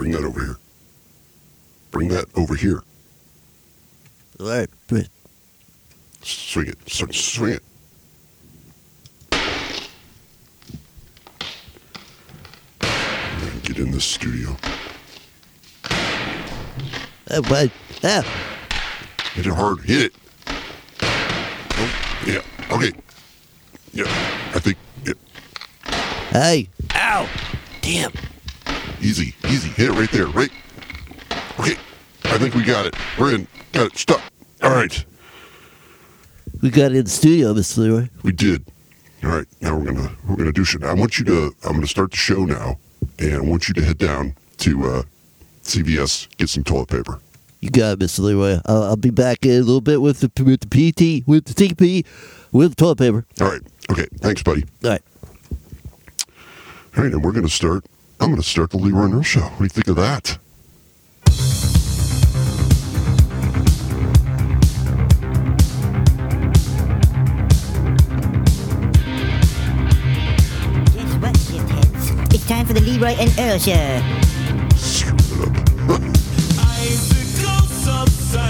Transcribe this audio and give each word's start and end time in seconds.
Bring 0.00 0.12
that 0.12 0.24
over 0.24 0.40
here. 0.40 0.56
Bring 1.90 2.08
that 2.08 2.24
over 2.34 2.54
here. 2.54 2.82
All 4.40 4.48
right. 4.48 4.70
But 4.88 5.08
Swing 6.22 6.68
it. 6.68 6.78
S- 6.86 7.04
Swing 7.14 7.52
it. 7.52 7.62
And 12.50 13.62
Get 13.62 13.78
in 13.78 13.90
the 13.90 14.00
studio. 14.00 14.56
uh, 15.84 17.42
but 17.42 17.70
ah, 18.02 18.24
Hit 19.34 19.46
it 19.46 19.52
hard. 19.52 19.80
Hit 19.80 20.06
it. 20.06 20.14
Oh, 21.02 22.22
yeah. 22.26 22.40
Okay. 22.74 22.92
Yeah. 23.92 24.04
I 24.54 24.58
think. 24.60 24.78
Yeah. 25.04 25.12
hey, 26.32 26.68
ow, 26.94 27.28
damn. 27.82 28.12
Easy. 29.00 29.34
Easy. 29.48 29.68
Hit 29.70 29.90
it 29.90 29.92
right 29.92 30.10
there. 30.10 30.26
Right. 30.26 30.50
Okay. 31.58 31.76
I 32.24 32.38
think 32.38 32.54
we 32.54 32.62
got 32.64 32.86
it. 32.86 32.94
We're 33.18 33.34
in. 33.34 33.46
Got 33.72 33.86
it. 33.86 33.98
Stop. 33.98 34.20
All 34.62 34.70
right. 34.70 35.04
We 36.62 36.70
got 36.70 36.92
it 36.92 36.96
in 36.96 37.04
the 37.04 37.10
studio, 37.10 37.54
Mr. 37.54 37.78
Leroy. 37.78 38.08
We 38.22 38.32
did. 38.32 38.64
All 39.24 39.30
right. 39.30 39.46
Now 39.60 39.76
we're 39.76 39.92
gonna 39.92 40.10
we're 40.28 40.36
gonna 40.36 40.52
do 40.52 40.64
shit. 40.64 40.84
I 40.84 40.92
want 40.92 41.18
you 41.18 41.24
to. 41.26 41.54
I'm 41.64 41.74
gonna 41.74 41.86
start 41.86 42.10
the 42.10 42.16
show 42.18 42.44
now, 42.44 42.78
and 43.18 43.34
I 43.34 43.40
want 43.40 43.68
you 43.68 43.74
to 43.74 43.82
head 43.82 43.98
down 43.98 44.34
to 44.58 44.84
uh, 44.84 45.02
CVS 45.62 46.28
get 46.36 46.48
some 46.50 46.64
toilet 46.64 46.88
paper. 46.88 47.20
You 47.60 47.70
got 47.70 47.92
it, 47.92 47.98
Mr. 48.00 48.20
Leroy. 48.20 48.58
I'll, 48.66 48.82
I'll 48.82 48.96
be 48.96 49.10
back 49.10 49.44
in 49.44 49.52
a 49.52 49.58
little 49.60 49.80
bit 49.80 50.00
with 50.02 50.20
the 50.20 50.44
with 50.44 50.60
the 50.60 50.66
PT, 50.68 51.26
with 51.26 51.44
the 51.46 51.54
TP, 51.54 52.04
with 52.52 52.70
the 52.70 52.76
toilet 52.76 52.98
paper. 52.98 53.26
All 53.40 53.48
right. 53.48 53.62
Okay. 53.90 54.06
Thanks, 54.18 54.42
buddy. 54.42 54.64
All 54.84 54.90
right. 54.90 55.02
All 56.96 57.04
right, 57.04 57.12
and 57.12 57.22
we're 57.24 57.32
gonna 57.32 57.48
start. 57.48 57.84
I'm 58.22 58.28
gonna 58.28 58.42
start 58.42 58.68
the 58.70 58.76
Leroy 58.76 59.04
and 59.04 59.14
Earl 59.14 59.22
show. 59.22 59.40
What 59.40 59.58
do 59.58 59.64
you 59.64 59.70
think 59.70 59.88
of 59.88 59.96
that? 59.96 60.38
Guess 70.94 71.14
what, 71.16 71.34
shitheads? 71.34 72.34
It's 72.34 72.46
time 72.46 72.66
for 72.66 72.74
the 72.74 72.82
Leroy 72.82 73.16
and 73.18 73.30
Earl 73.38 73.58
Show. 73.58 74.02
Screw 74.76 75.16
it 75.16 75.48
up. 75.48 75.56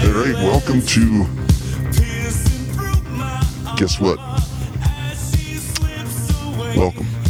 All 0.03 0.11
right. 0.11 0.35
Welcome 0.35 0.81
to. 0.81 1.25
Guess 3.77 4.01
what? 4.01 4.17
Welcome 6.75 7.20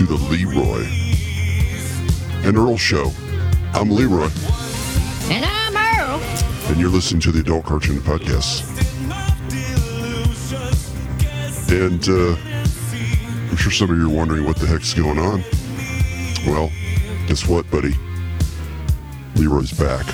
to 0.00 0.06
the 0.06 0.14
Leroy 0.14 0.86
and 2.48 2.56
Earl 2.56 2.78
show. 2.78 3.12
I'm 3.74 3.90
Leroy, 3.90 4.30
And 5.28 5.44
I'm 5.44 5.76
Earl. 5.76 6.20
and 6.70 6.80
you're 6.80 6.88
listening 6.88 7.20
to 7.20 7.30
the 7.30 7.40
Adult 7.40 7.66
Cartoon 7.66 7.98
Podcast. 7.98 8.64
And 11.70 12.08
uh, 12.08 12.34
I'm 13.50 13.56
sure 13.58 13.70
some 13.70 13.90
of 13.90 13.98
you 13.98 14.06
are 14.10 14.16
wondering 14.16 14.46
what 14.46 14.56
the 14.56 14.66
heck's 14.66 14.94
going 14.94 15.18
on. 15.18 15.42
Well, 16.46 16.70
guess 17.26 17.46
what, 17.46 17.70
buddy? 17.70 17.92
Leroy's 19.34 19.72
back. 19.72 20.06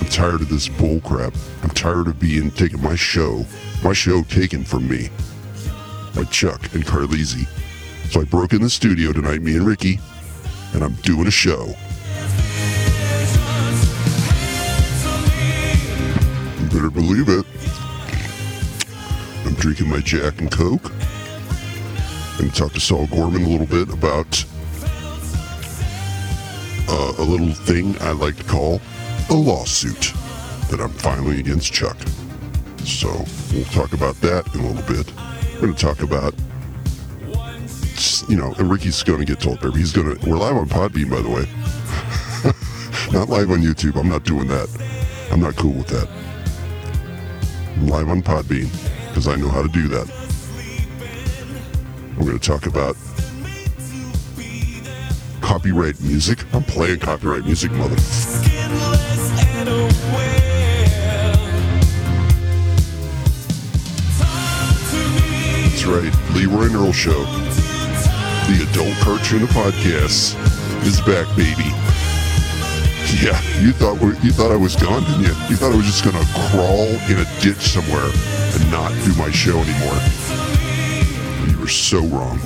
I'm 0.00 0.06
tired 0.06 0.40
of 0.40 0.48
this 0.48 0.68
bull 0.68 1.00
crap. 1.00 1.34
I'm 1.64 1.70
tired 1.70 2.06
of 2.06 2.20
being 2.20 2.52
taking 2.52 2.80
my 2.80 2.94
show, 2.94 3.44
my 3.82 3.92
show 3.92 4.22
taken 4.22 4.62
from 4.62 4.88
me 4.88 5.08
by 6.14 6.22
Chuck 6.26 6.60
and 6.74 6.84
Carlisi. 6.86 7.48
So 8.10 8.20
I 8.20 8.24
broke 8.24 8.52
in 8.52 8.60
the 8.60 8.68
studio 8.68 9.12
tonight, 9.12 9.40
me 9.40 9.54
and 9.54 9.64
Ricky, 9.64 10.00
and 10.74 10.82
I'm 10.82 10.94
doing 10.94 11.28
a 11.28 11.30
show. 11.30 11.66
You 16.58 16.66
better 16.66 16.90
believe 16.90 17.28
it. 17.28 17.46
I'm 19.46 19.54
drinking 19.54 19.88
my 19.88 20.00
Jack 20.00 20.40
and 20.40 20.50
Coke. 20.50 20.90
I'm 20.90 22.38
Gonna 22.38 22.50
talk 22.50 22.72
to 22.72 22.80
Saul 22.80 23.06
Gorman 23.06 23.44
a 23.44 23.48
little 23.48 23.66
bit 23.66 23.88
about 23.94 24.44
uh, 26.88 27.12
a 27.18 27.22
little 27.22 27.54
thing 27.54 27.94
I 28.00 28.10
like 28.10 28.36
to 28.38 28.44
call 28.44 28.80
a 29.30 29.34
lawsuit 29.34 30.12
that 30.68 30.80
I'm 30.80 30.90
filing 30.90 31.38
against 31.38 31.72
Chuck. 31.72 31.96
So 32.78 33.24
we'll 33.52 33.64
talk 33.66 33.92
about 33.92 34.16
that 34.22 34.52
in 34.52 34.60
a 34.62 34.66
little 34.66 34.94
bit. 34.94 35.12
We're 35.54 35.60
going 35.60 35.74
to 35.74 35.80
talk 35.80 36.02
about, 36.02 36.34
you 38.30 38.36
know, 38.36 38.54
and 38.58 38.70
Ricky's 38.70 39.02
going 39.02 39.18
to 39.18 39.24
get 39.24 39.40
told. 39.40 39.58
He's 39.76 39.92
going 39.92 40.16
to. 40.16 40.30
We're 40.30 40.36
live 40.36 40.54
on 40.54 40.68
Podbean, 40.68 41.10
by 41.10 41.20
the 41.20 41.28
way. 41.28 41.48
not 43.12 43.28
live 43.28 43.50
on 43.50 43.58
YouTube. 43.58 43.98
I'm 43.98 44.08
not 44.08 44.22
doing 44.22 44.46
that. 44.46 44.68
I'm 45.32 45.40
not 45.40 45.56
cool 45.56 45.72
with 45.72 45.88
that. 45.88 46.08
I'm 47.76 47.88
live 47.88 48.08
on 48.08 48.22
Podbean 48.22 48.70
because 49.08 49.26
I 49.26 49.34
know 49.34 49.48
how 49.48 49.62
to 49.62 49.68
do 49.68 49.88
that. 49.88 50.08
We're 52.16 52.26
going 52.26 52.38
to 52.38 52.46
talk 52.46 52.66
about 52.66 52.96
copyright 55.40 56.00
music. 56.00 56.44
I'm 56.54 56.62
playing 56.62 57.00
copyright 57.00 57.44
music, 57.44 57.72
mother. 57.72 57.96
That's 65.66 65.84
right, 65.84 66.14
Leroy 66.36 66.66
and 66.66 66.76
Earl 66.76 66.92
Show. 66.92 67.69
The 68.50 68.68
adult 68.68 68.96
cartoon 68.98 69.44
of 69.44 69.50
podcasts 69.50 70.34
is 70.84 71.00
back, 71.02 71.24
baby. 71.36 71.70
Yeah, 73.22 73.40
you 73.62 73.70
thought 73.70 74.00
you 74.24 74.32
thought 74.32 74.50
I 74.50 74.56
was 74.56 74.74
gone, 74.74 75.04
didn't 75.04 75.20
you? 75.20 75.34
You 75.48 75.54
thought 75.54 75.72
I 75.72 75.76
was 75.76 75.86
just 75.86 76.02
gonna 76.02 76.24
crawl 76.50 76.88
in 77.08 77.20
a 77.20 77.40
ditch 77.40 77.62
somewhere 77.62 78.10
and 78.10 78.70
not 78.72 78.90
do 79.04 79.14
my 79.14 79.30
show 79.30 79.56
anymore. 79.56 79.94
You 81.46 81.60
were 81.60 81.68
so 81.68 82.00
wrong. 82.06 82.40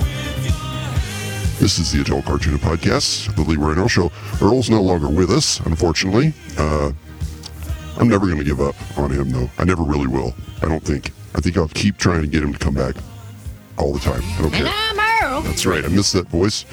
This 1.57 1.79
is 1.79 1.91
the 1.91 2.01
Adult 2.01 2.25
Cartoon 2.25 2.59
Podcast, 2.59 3.35
the 3.35 3.41
Leroy 3.41 3.71
and 3.71 3.89
Show. 3.89 4.11
Earl's 4.43 4.69
no 4.69 4.83
longer 4.83 5.09
with 5.09 5.31
us, 5.31 5.59
unfortunately. 5.61 6.33
Uh, 6.55 6.91
I'm 7.97 8.07
never 8.07 8.29
to 8.29 8.43
give 8.43 8.61
up 8.61 8.75
on 8.99 9.09
him, 9.09 9.31
though. 9.31 9.49
I 9.57 9.63
never 9.63 9.81
really 9.81 10.07
will. 10.07 10.35
I 10.61 10.67
don't 10.67 10.83
think. 10.83 11.11
I 11.33 11.41
think 11.41 11.57
I'll 11.57 11.67
keep 11.69 11.97
trying 11.97 12.21
to 12.21 12.27
get 12.27 12.43
him 12.43 12.53
to 12.53 12.59
come 12.59 12.75
back 12.75 12.93
all 13.79 13.91
the 13.91 13.99
time. 13.99 14.21
I 14.37 14.41
don't 14.43 14.53
care. 14.53 14.84
That's 15.45 15.65
right. 15.65 15.85
I 15.85 15.87
missed 15.87 16.13
that 16.13 16.27
voice. 16.27 16.65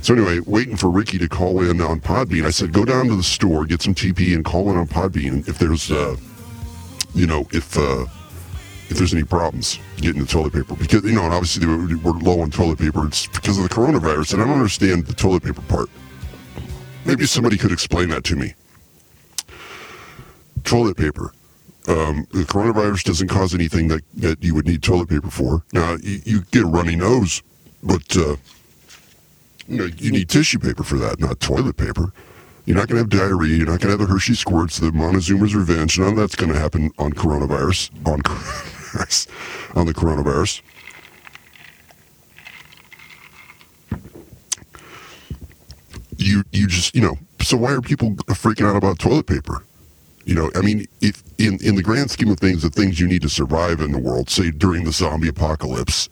So 0.00 0.14
anyway, 0.14 0.40
waiting 0.40 0.76
for 0.76 0.88
Ricky 0.88 1.18
to 1.18 1.28
call 1.28 1.62
in 1.68 1.80
on 1.80 2.00
Podbean. 2.00 2.46
I 2.46 2.50
said, 2.50 2.72
go 2.72 2.84
down 2.84 3.08
to 3.08 3.16
the 3.16 3.22
store, 3.22 3.66
get 3.66 3.82
some 3.82 3.94
TP, 3.94 4.34
and 4.34 4.44
call 4.44 4.70
in 4.70 4.76
on 4.76 4.86
Podbean 4.86 5.46
if 5.48 5.58
there's, 5.58 5.90
uh, 5.90 6.16
you 7.14 7.26
know, 7.26 7.46
if 7.52 7.76
uh, 7.76 8.06
if 8.88 8.96
there's 8.96 9.12
any 9.12 9.24
problems 9.24 9.80
getting 9.96 10.20
the 10.20 10.26
toilet 10.26 10.52
paper 10.52 10.76
because 10.76 11.02
you 11.02 11.12
know, 11.12 11.24
and 11.24 11.34
obviously 11.34 11.66
we're 11.66 11.98
we're 11.98 12.18
low 12.20 12.40
on 12.40 12.50
toilet 12.50 12.78
paper. 12.78 13.06
It's 13.06 13.26
because 13.26 13.58
of 13.58 13.64
the 13.64 13.74
coronavirus, 13.74 14.34
and 14.34 14.42
I 14.42 14.46
don't 14.46 14.54
understand 14.54 15.06
the 15.06 15.14
toilet 15.14 15.42
paper 15.42 15.62
part. 15.62 15.88
Maybe 17.04 17.26
somebody 17.26 17.56
could 17.56 17.72
explain 17.72 18.08
that 18.10 18.24
to 18.24 18.36
me. 18.36 18.54
Toilet 20.64 20.96
paper. 20.96 21.32
Um, 21.88 22.26
the 22.32 22.42
coronavirus 22.42 23.04
doesn't 23.04 23.28
cause 23.28 23.54
anything 23.54 23.86
that, 23.88 24.02
that 24.14 24.42
you 24.42 24.56
would 24.56 24.66
need 24.66 24.82
toilet 24.82 25.08
paper 25.08 25.30
for. 25.30 25.64
Now, 25.72 25.96
you, 26.02 26.20
you 26.24 26.40
get 26.50 26.64
a 26.64 26.66
runny 26.66 26.96
nose, 26.96 27.42
but 27.82 28.16
uh, 28.16 28.36
you, 29.68 29.78
know, 29.78 29.84
you 29.84 30.12
need 30.12 30.28
tissue 30.28 30.58
paper 30.58 30.82
for 30.82 30.98
that, 30.98 31.20
not 31.20 31.40
toilet 31.40 31.76
paper. 31.76 32.12
You're 32.66 32.76
not 32.76 32.88
going 32.88 32.96
to 32.96 33.16
have 33.16 33.28
diarrhea. 33.28 33.56
You're 33.56 33.66
not 33.66 33.80
going 33.80 33.96
to 33.96 33.98
have 33.98 34.00
the 34.00 34.12
Hershey 34.12 34.34
squirts, 34.34 34.78
the 34.78 34.90
Montezuma's 34.90 35.54
revenge. 35.54 35.98
None 35.98 36.10
of 36.10 36.16
that's 36.16 36.34
going 36.34 36.52
to 36.52 36.58
happen 36.58 36.90
on 36.98 37.12
coronavirus. 37.12 37.90
On 38.06 38.20
coronavirus. 38.22 39.76
On 39.76 39.86
the 39.86 39.94
coronavirus. 39.94 40.62
You 46.18 46.42
you 46.50 46.66
just 46.66 46.94
you 46.94 47.02
know. 47.02 47.18
So 47.42 47.56
why 47.56 47.72
are 47.72 47.80
people 47.80 48.12
freaking 48.30 48.68
out 48.68 48.74
about 48.74 48.98
toilet 48.98 49.26
paper? 49.26 49.62
You 50.24 50.34
know, 50.34 50.50
I 50.56 50.60
mean, 50.60 50.86
if 51.00 51.22
in 51.38 51.58
in 51.62 51.76
the 51.76 51.82
grand 51.82 52.10
scheme 52.10 52.30
of 52.30 52.40
things, 52.40 52.62
the 52.62 52.70
things 52.70 52.98
you 52.98 53.06
need 53.06 53.22
to 53.22 53.28
survive 53.28 53.80
in 53.80 53.92
the 53.92 53.98
world, 53.98 54.28
say 54.28 54.50
during 54.50 54.82
the 54.82 54.92
zombie 54.92 55.28
apocalypse, 55.28 56.08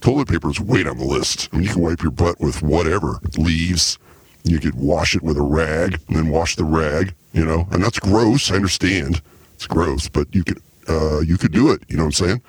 toilet 0.00 0.28
paper 0.28 0.50
is 0.50 0.60
way 0.60 0.84
on 0.84 0.98
the 0.98 1.04
list. 1.04 1.48
I 1.52 1.56
mean, 1.56 1.66
you 1.66 1.72
can 1.72 1.82
wipe 1.82 2.02
your 2.02 2.10
butt 2.10 2.40
with 2.40 2.62
whatever 2.62 3.20
leaves. 3.36 3.98
You 4.44 4.58
could 4.58 4.74
wash 4.74 5.14
it 5.14 5.22
with 5.22 5.36
a 5.36 5.42
rag 5.42 6.00
and 6.08 6.16
then 6.16 6.28
wash 6.30 6.56
the 6.56 6.64
rag. 6.64 7.14
You 7.32 7.44
know, 7.44 7.68
and 7.70 7.82
that's 7.82 7.98
gross. 7.98 8.50
I 8.50 8.56
understand 8.56 9.22
it's 9.54 9.66
gross, 9.66 10.08
but 10.08 10.34
you 10.34 10.42
could 10.42 10.60
uh, 10.88 11.20
you 11.20 11.36
could 11.38 11.52
do 11.52 11.70
it. 11.70 11.82
You 11.88 11.96
know 11.96 12.04
what 12.04 12.20
I'm 12.20 12.40
saying? 12.40 12.42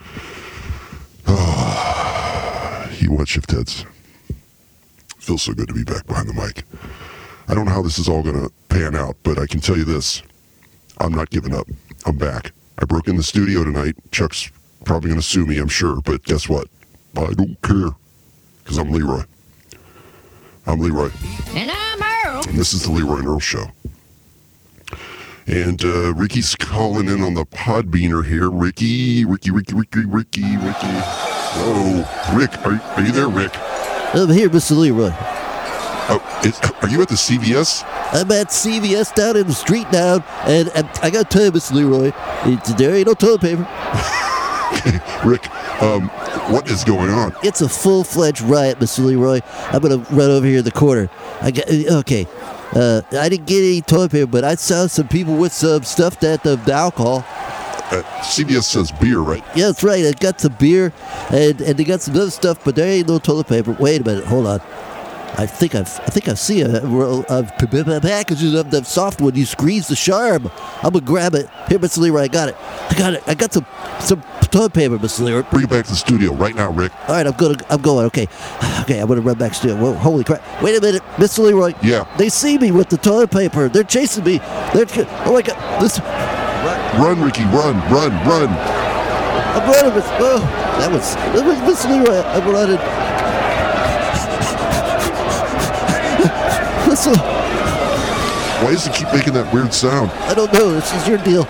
You 3.00 3.12
what 3.12 3.28
shift 3.28 3.50
heads? 3.50 3.84
Feels 5.18 5.42
so 5.42 5.54
good 5.54 5.68
to 5.70 5.74
be 5.74 5.84
back 5.84 6.06
behind 6.06 6.30
the 6.30 6.34
mic. 6.36 6.66
I 7.48 7.56
don't 7.56 7.66
know 7.66 7.72
how 7.72 7.82
this 7.82 7.98
is 7.98 8.08
all 8.08 8.22
going 8.22 8.40
to 8.40 8.52
pan 8.70 8.96
out, 8.96 9.16
but 9.24 9.40
I 9.40 9.48
can 9.48 9.60
tell 9.60 9.76
you 9.76 9.86
this: 9.86 10.22
I'm 11.00 11.12
not 11.12 11.32
giving 11.32 11.56
up. 11.56 11.68
I'm 12.06 12.18
back. 12.18 12.52
I 12.80 12.86
broke 12.86 13.08
in 13.08 13.18
the 13.18 13.24
studio 13.24 13.64
tonight. 13.64 13.96
Chuck's 14.12 14.52
probably 14.86 15.10
going 15.10 15.20
to 15.20 15.26
sue 15.26 15.46
me, 15.46 15.58
I'm 15.58 15.68
sure, 15.68 16.02
but 16.02 16.24
guess 16.24 16.48
what? 16.48 16.68
I 17.18 17.34
don't 17.34 17.62
care 17.62 17.90
because 18.64 18.78
I'm 18.78 18.92
Leroy. 18.92 19.24
I'm 20.66 20.80
Leroy, 20.80 21.10
And 21.56 21.72
I'm 21.72 22.02
Earl. 22.28 22.44
and 22.48 22.58
this 22.58 22.72
is 22.74 22.84
the 22.84 22.92
Leroy 22.92 23.18
and 23.18 23.28
Earl 23.28 23.40
Show. 23.40 23.66
And 25.48 25.84
uh, 25.84 26.14
Ricky's 26.14 26.56
calling 26.56 27.08
in 27.10 27.22
on 27.24 27.34
the 27.34 27.46
Podbeaner 27.46 28.24
here. 28.26 28.50
Ricky, 28.50 29.26
Ricky, 29.26 29.50
Ricky, 29.52 29.74
Ricky, 29.74 30.06
Ricky, 30.06 30.42
Ricky. 30.58 30.88
Whoa, 31.58 32.06
Rick, 32.38 32.58
are, 32.66 32.80
are 32.96 33.02
you 33.02 33.12
there, 33.12 33.28
Rick? 33.28 33.52
I'm 34.14 34.30
here, 34.30 34.50
Mr. 34.50 34.78
Leroy. 34.78 35.10
Oh, 36.14 36.42
is, 36.46 36.60
are 36.82 36.90
you 36.90 37.02
at 37.02 37.10
the 37.10 37.16
CVS? 37.16 37.84
I'm 38.14 38.32
at 38.32 38.48
CVS 38.48 39.16
down 39.16 39.36
in 39.36 39.48
the 39.48 39.54
street 39.54 39.90
down, 39.92 40.24
and, 40.46 40.70
and 40.76 40.88
I 41.02 41.10
got 41.10 41.30
to 41.30 41.38
tell 41.38 41.46
you, 41.46 41.52
Mr. 41.52 41.74
Leroy, 41.74 42.12
it, 42.46 42.78
there 42.78 42.96
ain't 42.96 43.08
no 43.08 43.14
toilet 43.14 43.42
paper. 43.42 43.62
Rick, 45.26 45.50
um, 45.82 46.10
what 46.50 46.70
is 46.70 46.84
going 46.84 47.10
on? 47.10 47.34
It's 47.44 47.62
a 47.62 47.70
full-fledged 47.70 48.42
riot, 48.42 48.80
Mr. 48.80 49.06
Leroy. 49.06 49.42
I'm 49.72 49.82
gonna 49.82 49.98
run 50.12 50.30
over 50.30 50.46
here 50.46 50.60
in 50.60 50.66
the 50.66 50.72
corner. 50.72 51.10
I 51.42 51.52
got 51.52 51.70
okay. 51.70 52.28
Uh, 52.74 53.02
I 53.12 53.30
didn't 53.30 53.48
get 53.48 53.60
any 53.60 53.82
toilet 53.82 54.12
paper, 54.12 54.28
but 54.28 54.44
I 54.44 54.56
saw 54.56 54.88
some 54.88 55.08
people 55.08 55.36
with 55.36 55.52
some 55.52 55.84
stuff 55.84 56.20
that 56.22 56.44
the, 56.44 56.56
the 56.56 56.74
alcohol. 56.74 57.26
Uh, 57.92 58.04
CVS 58.22 58.64
says 58.64 58.92
beer, 58.94 59.20
right? 59.20 59.44
Yeah, 59.56 59.68
that's 59.68 59.84
right. 59.84 60.06
I 60.06 60.14
got 60.14 60.40
some 60.40 60.54
beer, 60.54 60.94
and 61.30 61.60
and 61.62 61.78
they 61.78 61.84
got 61.84 62.02
some 62.02 62.16
other 62.16 62.32
stuff, 62.32 62.64
but 62.64 62.76
there 62.76 62.88
ain't 62.88 63.10
no 63.10 63.20
toilet 63.20 63.48
paper. 63.48 63.76
Wait 63.80 64.02
a 64.02 64.04
minute, 64.04 64.26
hold 64.26 64.48
on. 64.48 64.62
I 65.38 65.46
think 65.46 65.76
I've 65.76 66.00
I 66.02 66.08
think 66.08 66.28
I 66.28 66.34
see 66.34 66.62
a, 66.62 66.82
roll 66.86 67.26
of 67.30 67.52
packages 67.58 68.54
of 68.54 68.72
the 68.72 68.84
soft 68.84 69.22
one. 69.22 69.36
You 69.36 69.46
squeeze 69.46 69.88
the 69.88 69.96
charm. 69.96 70.52
I'm 70.84 70.94
gonna 70.94 71.06
grab 71.06 71.36
it. 71.36 71.50
Here, 71.70 71.80
Mr. 71.80 72.00
Leroy, 72.00 72.22
I 72.22 72.28
got 72.28 72.50
it. 72.50 72.56
I 72.90 72.96
got 72.98 73.14
it. 73.14 73.24
I 73.28 73.34
got 73.34 73.54
some 73.54 73.66
some 74.00 74.22
toilet 74.52 74.74
paper, 74.74 74.98
Mr. 74.98 75.22
Leroy. 75.22 75.44
Bring 75.50 75.64
it 75.64 75.70
back 75.70 75.86
to 75.86 75.92
the 75.92 75.98
studio 75.98 76.34
right 76.34 76.54
now, 76.54 76.72
Rick. 76.72 76.92
All 77.08 77.16
right, 77.16 77.26
I'm 77.26 77.34
going. 77.34 77.56
I'm 77.70 77.82
going. 77.82 78.06
Okay, 78.08 78.24
okay. 78.82 79.00
I'm 79.00 79.08
gonna 79.08 79.22
run 79.22 79.38
back 79.38 79.54
to 79.54 79.68
the 79.68 79.76
Whoa, 79.76 79.94
holy 79.94 80.24
crap! 80.24 80.42
Wait 80.62 80.78
a 80.78 80.82
minute, 80.82 81.02
Mr. 81.16 81.40
Leroy. 81.40 81.74
Yeah. 81.82 82.06
They 82.18 82.30
see 82.30 82.58
me 82.58 82.72
with 82.72 82.90
the 82.90 82.98
toilet 82.98 83.32
paper. 83.32 83.70
They're 83.70 83.84
chasing 83.84 84.24
me. 84.24 84.38
They're. 84.74 84.86
Oh 85.26 85.34
my 85.34 85.42
God! 85.42 85.82
Listen, 85.82 86.04
Run, 87.02 87.22
Ricky, 87.22 87.44
run, 87.46 87.76
run, 87.92 88.12
run. 88.28 88.50
I'm 88.50 89.70
running. 89.70 89.96
Miss- 89.96 90.06
Oh, 90.24 90.40
that 90.80 90.92
was 90.92 91.16
that 91.16 91.46
was 91.46 91.58
Mr. 91.60 91.90
Leroy. 91.90 92.20
I'm 92.22 92.52
running. 92.52 92.78
Listen, 96.88 97.16
Why 98.64 98.72
does 98.72 98.86
it 98.88 98.94
keep 98.94 99.08
making 99.14 99.34
that 99.34 99.52
weird 99.54 99.74
sound? 99.74 100.12
I 100.30 100.34
don't 100.34 100.52
know. 100.54 100.72
This 100.74 100.94
is 100.94 101.08
your 101.08 101.18
deal. 101.20 101.44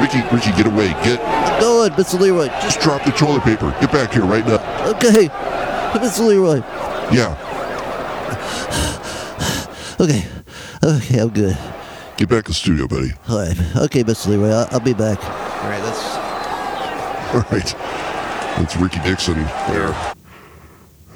Ricky, 0.00 0.20
Ricky, 0.34 0.50
get 0.56 0.66
away. 0.66 0.88
Get, 1.04 1.20
I'm 1.20 1.60
going, 1.60 1.90
Mr. 1.92 2.20
Leroy. 2.20 2.48
just 2.60 2.80
drop 2.80 3.04
the 3.04 3.10
toilet 3.12 3.42
paper. 3.42 3.74
Get 3.80 3.90
back 3.92 4.12
here 4.12 4.24
right 4.24 4.46
now. 4.46 4.56
Okay, 4.90 5.28
Mr. 5.98 6.26
Leroy. 6.26 6.58
Yeah, 7.12 7.34
Okay, 9.98 10.26
okay. 10.84 11.18
I'm 11.18 11.30
good. 11.30 11.56
get 12.18 12.28
back 12.28 12.44
to 12.44 12.50
the 12.50 12.54
studio, 12.54 12.86
buddy. 12.86 13.12
All 13.28 13.38
right. 13.38 13.58
Okay, 13.76 14.04
Mr. 14.04 14.28
Leroy. 14.28 14.50
I'll, 14.50 14.68
I'll 14.72 14.80
be 14.80 14.92
back. 14.92 15.18
All 15.24 15.70
right, 15.70 15.82
let's. 15.82 16.16
All 17.34 17.40
right. 17.50 17.74
That's 18.58 18.76
Ricky 18.76 19.00
Dixon 19.00 19.34
there. 19.68 19.94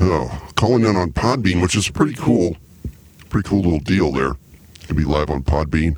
Oh, 0.01 0.49
calling 0.57 0.85
in 0.87 0.97
on 0.97 1.13
Podbean, 1.13 1.61
which 1.61 1.77
is 1.77 1.91
pretty 1.91 2.15
cool. 2.15 2.57
Pretty 3.29 3.47
cool 3.49 3.61
little 3.61 3.79
deal 3.81 4.11
there. 4.13 4.33
Can 4.87 4.97
be 4.97 5.05
live 5.05 5.29
on 5.31 5.43
Podbean. 5.43 5.97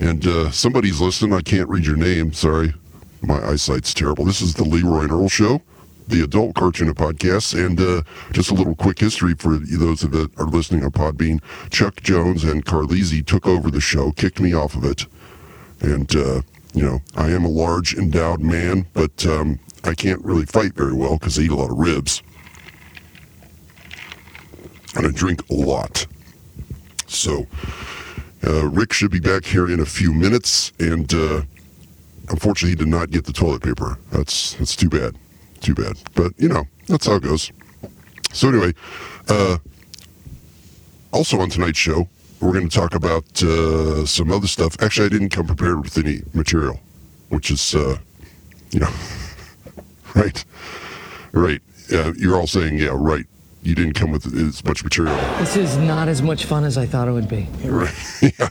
And 0.00 0.26
uh, 0.26 0.50
somebody's 0.50 1.00
listening. 1.00 1.32
I 1.32 1.40
can't 1.40 1.68
read 1.68 1.86
your 1.86 1.96
name. 1.96 2.32
Sorry. 2.32 2.74
My 3.20 3.44
eyesight's 3.44 3.92
terrible. 3.92 4.24
This 4.24 4.40
is 4.40 4.54
the 4.54 4.64
Leroy 4.64 5.02
and 5.02 5.10
Earl 5.10 5.28
Show, 5.28 5.60
the 6.06 6.22
adult 6.22 6.54
cartoon 6.54 6.92
podcast. 6.94 7.52
And 7.54 7.80
uh, 7.80 8.02
just 8.32 8.50
a 8.50 8.54
little 8.54 8.76
quick 8.76 9.00
history 9.00 9.34
for 9.34 9.56
those 9.56 10.04
of 10.04 10.12
that 10.12 10.30
are 10.38 10.46
listening 10.46 10.84
on 10.84 10.92
Podbean. 10.92 11.40
Chuck 11.70 12.00
Jones 12.02 12.44
and 12.44 12.64
Carlisi 12.64 13.26
took 13.26 13.46
over 13.46 13.70
the 13.70 13.80
show, 13.80 14.12
kicked 14.12 14.40
me 14.40 14.54
off 14.54 14.76
of 14.76 14.84
it. 14.84 15.06
And, 15.80 16.14
uh, 16.14 16.42
you 16.74 16.82
know, 16.82 17.00
I 17.16 17.30
am 17.30 17.44
a 17.44 17.48
large, 17.48 17.94
endowed 17.94 18.40
man, 18.40 18.86
but 18.92 19.26
um, 19.26 19.58
I 19.82 19.94
can't 19.94 20.24
really 20.24 20.46
fight 20.46 20.74
very 20.74 20.92
well 20.92 21.18
because 21.18 21.38
I 21.38 21.42
eat 21.42 21.50
a 21.50 21.56
lot 21.56 21.70
of 21.70 21.78
ribs. 21.78 22.22
And 24.94 25.06
I 25.06 25.10
drink 25.10 25.48
a 25.50 25.54
lot. 25.54 26.06
So, 27.06 27.46
uh, 28.46 28.68
Rick 28.68 28.92
should 28.92 29.10
be 29.10 29.20
back 29.20 29.44
here 29.44 29.68
in 29.70 29.80
a 29.80 29.86
few 29.86 30.12
minutes. 30.12 30.72
And 30.78 31.12
uh, 31.12 31.42
unfortunately, 32.28 32.70
he 32.70 32.76
did 32.76 32.88
not 32.88 33.10
get 33.10 33.24
the 33.24 33.32
toilet 33.32 33.62
paper. 33.62 33.98
That's, 34.10 34.54
that's 34.54 34.76
too 34.76 34.88
bad. 34.88 35.16
Too 35.60 35.74
bad. 35.74 35.96
But, 36.14 36.32
you 36.38 36.48
know, 36.48 36.64
that's 36.86 37.06
how 37.06 37.16
it 37.16 37.22
goes. 37.22 37.50
So, 38.32 38.48
anyway, 38.48 38.74
uh, 39.28 39.58
also 41.12 41.40
on 41.40 41.50
tonight's 41.50 41.78
show, 41.78 42.08
we're 42.40 42.52
going 42.52 42.68
to 42.68 42.76
talk 42.76 42.94
about 42.94 43.42
uh, 43.42 44.06
some 44.06 44.30
other 44.30 44.46
stuff. 44.46 44.80
Actually, 44.80 45.06
I 45.06 45.08
didn't 45.10 45.30
come 45.30 45.46
prepared 45.46 45.82
with 45.82 45.98
any 45.98 46.22
material, 46.34 46.78
which 47.30 47.50
is, 47.50 47.74
uh, 47.74 47.98
you 48.70 48.80
know, 48.80 48.90
right, 50.14 50.44
right. 51.32 51.60
Uh, 51.92 52.12
you're 52.16 52.36
all 52.36 52.46
saying, 52.46 52.78
yeah, 52.78 52.90
right. 52.94 53.26
You 53.68 53.74
didn't 53.74 53.92
come 53.92 54.12
with 54.12 54.24
as 54.34 54.64
much 54.64 54.82
material. 54.82 55.14
This 55.40 55.54
is 55.54 55.76
not 55.76 56.08
as 56.08 56.22
much 56.22 56.46
fun 56.46 56.64
as 56.64 56.78
I 56.78 56.86
thought 56.86 57.06
it 57.06 57.12
would 57.12 57.28
be. 57.28 57.46
Right. 57.62 57.92
yeah. 58.22 58.48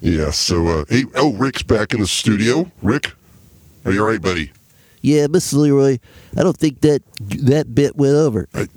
Yeah. 0.00 0.30
So, 0.30 0.68
uh, 0.68 0.84
hey, 0.88 1.06
oh, 1.16 1.32
Rick's 1.32 1.64
back 1.64 1.92
in 1.92 1.98
the 1.98 2.06
studio. 2.06 2.70
Rick, 2.80 3.14
are 3.84 3.90
you 3.90 4.00
all 4.00 4.06
right, 4.06 4.22
buddy? 4.22 4.52
Yeah, 5.02 5.26
Mr. 5.26 5.54
Leroy. 5.54 5.98
I 6.36 6.44
don't 6.44 6.56
think 6.56 6.82
that 6.82 7.02
that 7.18 7.74
bit 7.74 7.96
went 7.96 8.14
over. 8.14 8.48
I, 8.54 8.68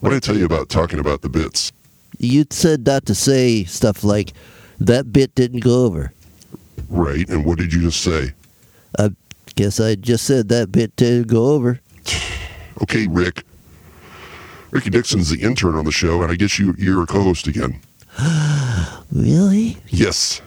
what 0.00 0.10
did 0.10 0.16
I 0.16 0.20
tell 0.20 0.36
you 0.36 0.44
about 0.44 0.68
talking 0.68 0.98
about 0.98 1.22
the 1.22 1.30
bits? 1.30 1.72
You 2.18 2.44
said 2.50 2.84
not 2.84 3.06
to 3.06 3.14
say 3.14 3.64
stuff 3.64 4.04
like 4.04 4.34
that 4.80 5.14
bit 5.14 5.34
didn't 5.34 5.60
go 5.60 5.86
over. 5.86 6.12
Right. 6.90 7.26
And 7.26 7.46
what 7.46 7.56
did 7.56 7.72
you 7.72 7.80
just 7.80 8.02
say? 8.02 8.34
I 8.98 9.12
guess 9.56 9.80
I 9.80 9.94
just 9.94 10.24
said 10.26 10.50
that 10.50 10.70
bit 10.70 10.94
didn't 10.94 11.28
go 11.28 11.46
over. 11.46 11.80
Okay, 12.82 13.06
Rick. 13.06 13.44
Ricky 14.74 14.90
Dixon's 14.90 15.30
the 15.30 15.40
intern 15.40 15.76
on 15.76 15.84
the 15.84 15.92
show, 15.92 16.20
and 16.20 16.32
I 16.32 16.34
guess 16.34 16.58
you, 16.58 16.74
you're 16.76 17.00
a 17.04 17.06
co-host 17.06 17.46
again. 17.46 17.80
Really? 19.12 19.76
Yes, 19.90 20.40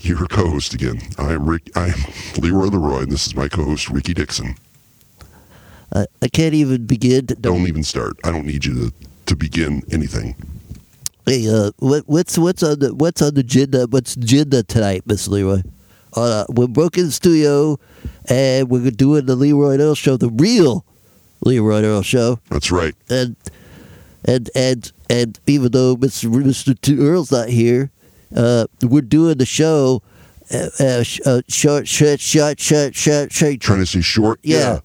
you're 0.00 0.24
a 0.24 0.28
co-host 0.28 0.74
again. 0.74 1.00
I 1.16 1.32
am 1.32 1.48
Rick. 1.48 1.70
I 1.74 1.86
am 1.86 2.04
Leroy 2.36 2.66
Leroy, 2.66 3.02
and 3.04 3.10
this 3.10 3.26
is 3.26 3.34
my 3.34 3.48
co-host 3.48 3.88
Ricky 3.88 4.12
Dixon. 4.12 4.56
I, 5.94 6.04
I 6.20 6.28
can't 6.28 6.52
even 6.52 6.84
begin 6.84 7.26
to. 7.28 7.34
Don't 7.34 7.66
even 7.66 7.82
start. 7.82 8.18
I 8.22 8.30
don't 8.30 8.44
need 8.44 8.66
you 8.66 8.74
to, 8.74 8.94
to 9.24 9.36
begin 9.36 9.82
anything. 9.90 10.36
Hey, 11.24 11.48
uh, 11.48 11.70
what, 11.78 12.02
what's 12.06 12.36
what's 12.36 12.62
on 12.62 12.80
the 12.80 12.94
what's 12.94 13.22
on 13.22 13.34
the 13.34 13.40
agenda? 13.40 13.86
What's 13.88 14.16
agenda 14.16 14.64
tonight, 14.64 15.04
Miss 15.06 15.26
Leroy? 15.26 15.62
Uh, 16.12 16.44
we're 16.50 16.68
broken 16.68 17.10
studio, 17.10 17.78
and 18.28 18.68
we're 18.68 18.90
doing 18.90 19.24
the 19.24 19.36
Leroy 19.36 19.78
Earl 19.78 19.94
show, 19.94 20.18
the 20.18 20.28
real 20.28 20.84
Leroy 21.44 21.76
and 21.76 21.86
Earl 21.86 22.02
show, 22.02 22.40
That's 22.50 22.70
right. 22.70 22.94
and 23.10 23.36
and 24.24 24.50
and 24.54 24.92
and 25.10 25.38
even 25.46 25.72
though 25.72 25.96
Mr. 25.96 26.30
Mr. 26.32 26.78
T- 26.80 26.98
Earl's 26.98 27.30
not 27.30 27.48
here, 27.48 27.90
uh, 28.34 28.66
we're 28.82 29.02
doing 29.02 29.38
the 29.38 29.46
show. 29.46 30.02
Uh, 30.52 30.68
uh, 30.78 31.02
sh- 31.02 31.20
uh, 31.24 31.40
short, 31.48 31.88
short, 31.88 32.20
short, 32.20 32.60
short, 32.60 32.94
short, 32.94 33.32
short. 33.32 33.60
Trying 33.60 33.78
to 33.80 33.86
say 33.86 34.02
short. 34.02 34.38
Yeah. 34.42 34.80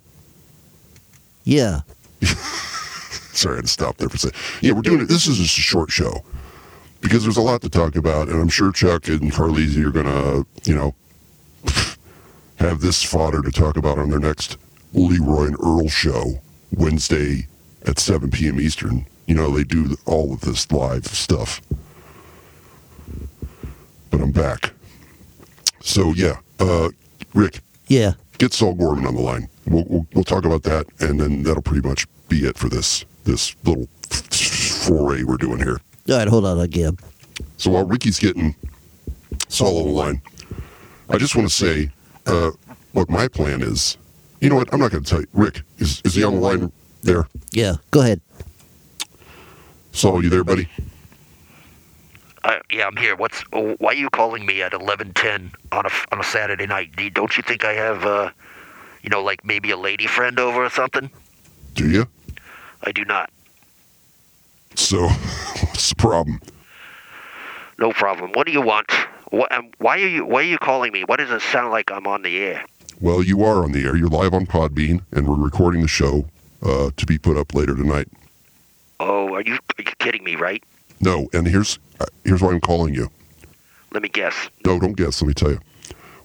Yeah. 1.44 1.82
Sorry, 2.22 3.54
I 3.54 3.58
had 3.58 3.66
to 3.66 3.70
stop 3.72 3.98
there 3.98 4.08
for 4.10 4.16
a 4.16 4.20
second. 4.20 4.40
Yeah, 4.62 4.72
we're 4.74 4.82
doing 4.82 5.02
it. 5.02 5.08
This 5.10 5.28
is 5.28 5.38
just 5.38 5.58
a 5.58 5.62
short 5.62 5.92
show 5.92 6.24
because 7.02 7.24
there's 7.24 7.38
a 7.38 7.42
lot 7.42 7.62
to 7.62 7.70
talk 7.70 7.96
about, 7.96 8.30
and 8.30 8.40
I'm 8.42 8.50
sure 8.50 8.72
Chuck 8.72 9.08
and 9.10 9.32
Carlisi 9.32 9.86
are 9.86 9.92
gonna, 9.92 10.46
you 10.64 10.76
know, 10.76 10.96
have 12.58 12.80
this 12.82 13.04
fodder 13.04 13.42
to 13.42 13.52
talk 13.52 13.78
about 13.78 13.98
on 14.00 14.10
their 14.10 14.20
next 14.20 14.58
Leroy 14.94 15.46
and 15.48 15.56
Earl 15.62 15.88
show 15.90 16.42
Wednesday 16.72 17.48
at 17.86 18.00
7 18.00 18.30
p.m. 18.32 18.60
Eastern. 18.60 19.06
You 19.28 19.36
know, 19.36 19.52
they 19.56 19.64
do 19.64 19.96
all 20.06 20.34
of 20.34 20.42
this 20.42 20.72
live 20.72 21.06
stuff. 21.08 21.62
But 24.10 24.22
I'm 24.22 24.32
back. 24.32 24.74
So 25.82 26.14
yeah, 26.14 26.38
uh, 26.60 26.90
Rick, 27.34 27.62
Yeah. 27.88 28.14
get 28.38 28.54
Saul 28.54 28.74
Gorman 28.74 29.06
on 29.06 29.16
the 29.16 29.22
line. 29.22 29.48
We'll, 29.66 29.86
we'll, 29.88 30.08
we'll 30.14 30.24
talk 30.24 30.46
about 30.46 30.64
that, 30.64 30.88
and 31.00 31.20
then 31.20 31.44
that'll 31.44 31.62
pretty 31.62 31.88
much 31.88 32.08
be 32.28 32.46
it 32.46 32.58
for 32.58 32.70
this 32.70 33.06
this 33.24 33.56
little 33.64 33.88
foray 34.10 35.24
we're 35.24 35.38
doing 35.38 35.60
here. 35.60 35.80
All 36.10 36.18
right, 36.18 36.28
hold 36.28 36.46
on 36.46 36.60
again. 36.60 36.98
So 37.58 37.70
while 37.72 37.86
Ricky's 37.86 38.18
getting 38.20 38.56
Saul 39.48 39.80
on 39.80 39.86
the 39.86 39.92
line, 39.94 40.22
I 41.10 41.18
just 41.18 41.36
want 41.36 41.48
to 41.48 41.54
say 41.54 41.92
uh, 42.26 42.52
what 42.94 43.10
my 43.10 43.28
plan 43.28 43.62
is. 43.62 43.98
You 44.40 44.50
know 44.50 44.56
what? 44.56 44.74
I'm 44.74 44.80
not 44.80 44.92
going 44.92 45.04
to 45.04 45.10
tell 45.10 45.22
you. 45.22 45.28
Rick, 45.34 45.62
is, 45.78 46.02
is 46.06 46.16
he 46.16 46.24
on 46.24 46.40
the 46.40 46.72
there? 47.04 47.28
Yeah, 47.52 47.76
go 47.92 48.02
ahead. 48.02 48.22
Saul, 49.92 50.24
you 50.24 50.30
there, 50.30 50.44
buddy? 50.44 50.70
Uh, 52.44 52.60
yeah, 52.72 52.88
I'm 52.88 52.96
here. 52.96 53.16
What's? 53.18 53.44
oh, 53.52 53.76
Why 53.80 53.92
are 53.92 53.96
you 53.96 54.10
calling 54.10 54.46
me 54.46 54.62
at 54.62 54.72
11:10 54.72 55.52
on 55.74 55.86
a 55.86 55.90
on 56.14 56.20
a 56.20 56.24
Saturday 56.24 56.68
night? 56.68 56.96
Do 56.96 57.04
you- 57.04 57.10
Don't 57.10 57.36
you 57.36 57.44
think 57.44 57.66
I 57.66 57.74
have? 57.74 58.06
Uh, 58.06 58.32
You 59.02 59.10
know, 59.10 59.24
like 59.24 59.44
maybe 59.46 59.72
a 59.72 59.78
lady 59.78 60.08
friend 60.08 60.38
over 60.40 60.64
or 60.66 60.70
something? 60.70 61.10
Do 61.74 61.90
you? 61.90 62.08
I 62.84 62.92
do 62.92 63.06
not. 63.06 63.30
So, 64.76 65.08
what's 65.64 65.90
the 65.90 65.96
problem? 65.96 66.42
No 67.78 67.92
problem. 67.94 68.32
What 68.34 68.46
do 68.46 68.52
you 68.52 68.62
want? 68.62 68.92
What, 69.30 69.52
um, 69.52 69.70
why 69.78 69.96
are 69.96 70.08
you 70.08 70.26
Why 70.26 70.40
are 70.42 70.44
you 70.44 70.58
calling 70.58 70.92
me? 70.92 71.04
What 71.04 71.18
does 71.18 71.30
it 71.30 71.42
sound 71.42 71.72
like 71.72 71.92
I'm 71.92 72.08
on 72.08 72.24
the 72.24 72.38
air? 72.38 72.66
Well, 73.00 73.24
you 73.24 73.44
are 73.44 73.64
on 73.64 73.72
the 73.72 73.86
air. 73.86 73.96
You're 73.96 74.10
live 74.10 74.34
on 74.34 74.46
Podbean, 74.46 75.04
and 75.12 75.28
we're 75.28 75.36
recording 75.36 75.82
the 75.82 75.88
show 75.88 76.26
uh, 76.64 76.90
to 76.98 77.06
be 77.06 77.18
put 77.18 77.38
up 77.38 77.54
later 77.54 77.76
tonight. 77.76 78.08
Oh, 79.00 79.34
are 79.34 79.42
you 79.42 79.54
Are 79.54 79.82
you 79.82 79.92
kidding 80.00 80.24
me? 80.24 80.36
Right? 80.36 80.64
No, 81.00 81.30
and 81.34 81.48
here's 81.48 81.80
uh, 82.00 82.06
here's 82.26 82.42
why 82.42 82.52
I'm 82.52 82.60
calling 82.60 82.94
you. 82.94 83.10
Let 83.92 84.04
me 84.04 84.10
guess. 84.10 84.36
No, 84.66 84.80
don't 84.80 84.94
guess. 84.94 85.22
Let 85.22 85.28
me 85.28 85.34
tell 85.34 85.52
you. 85.52 85.60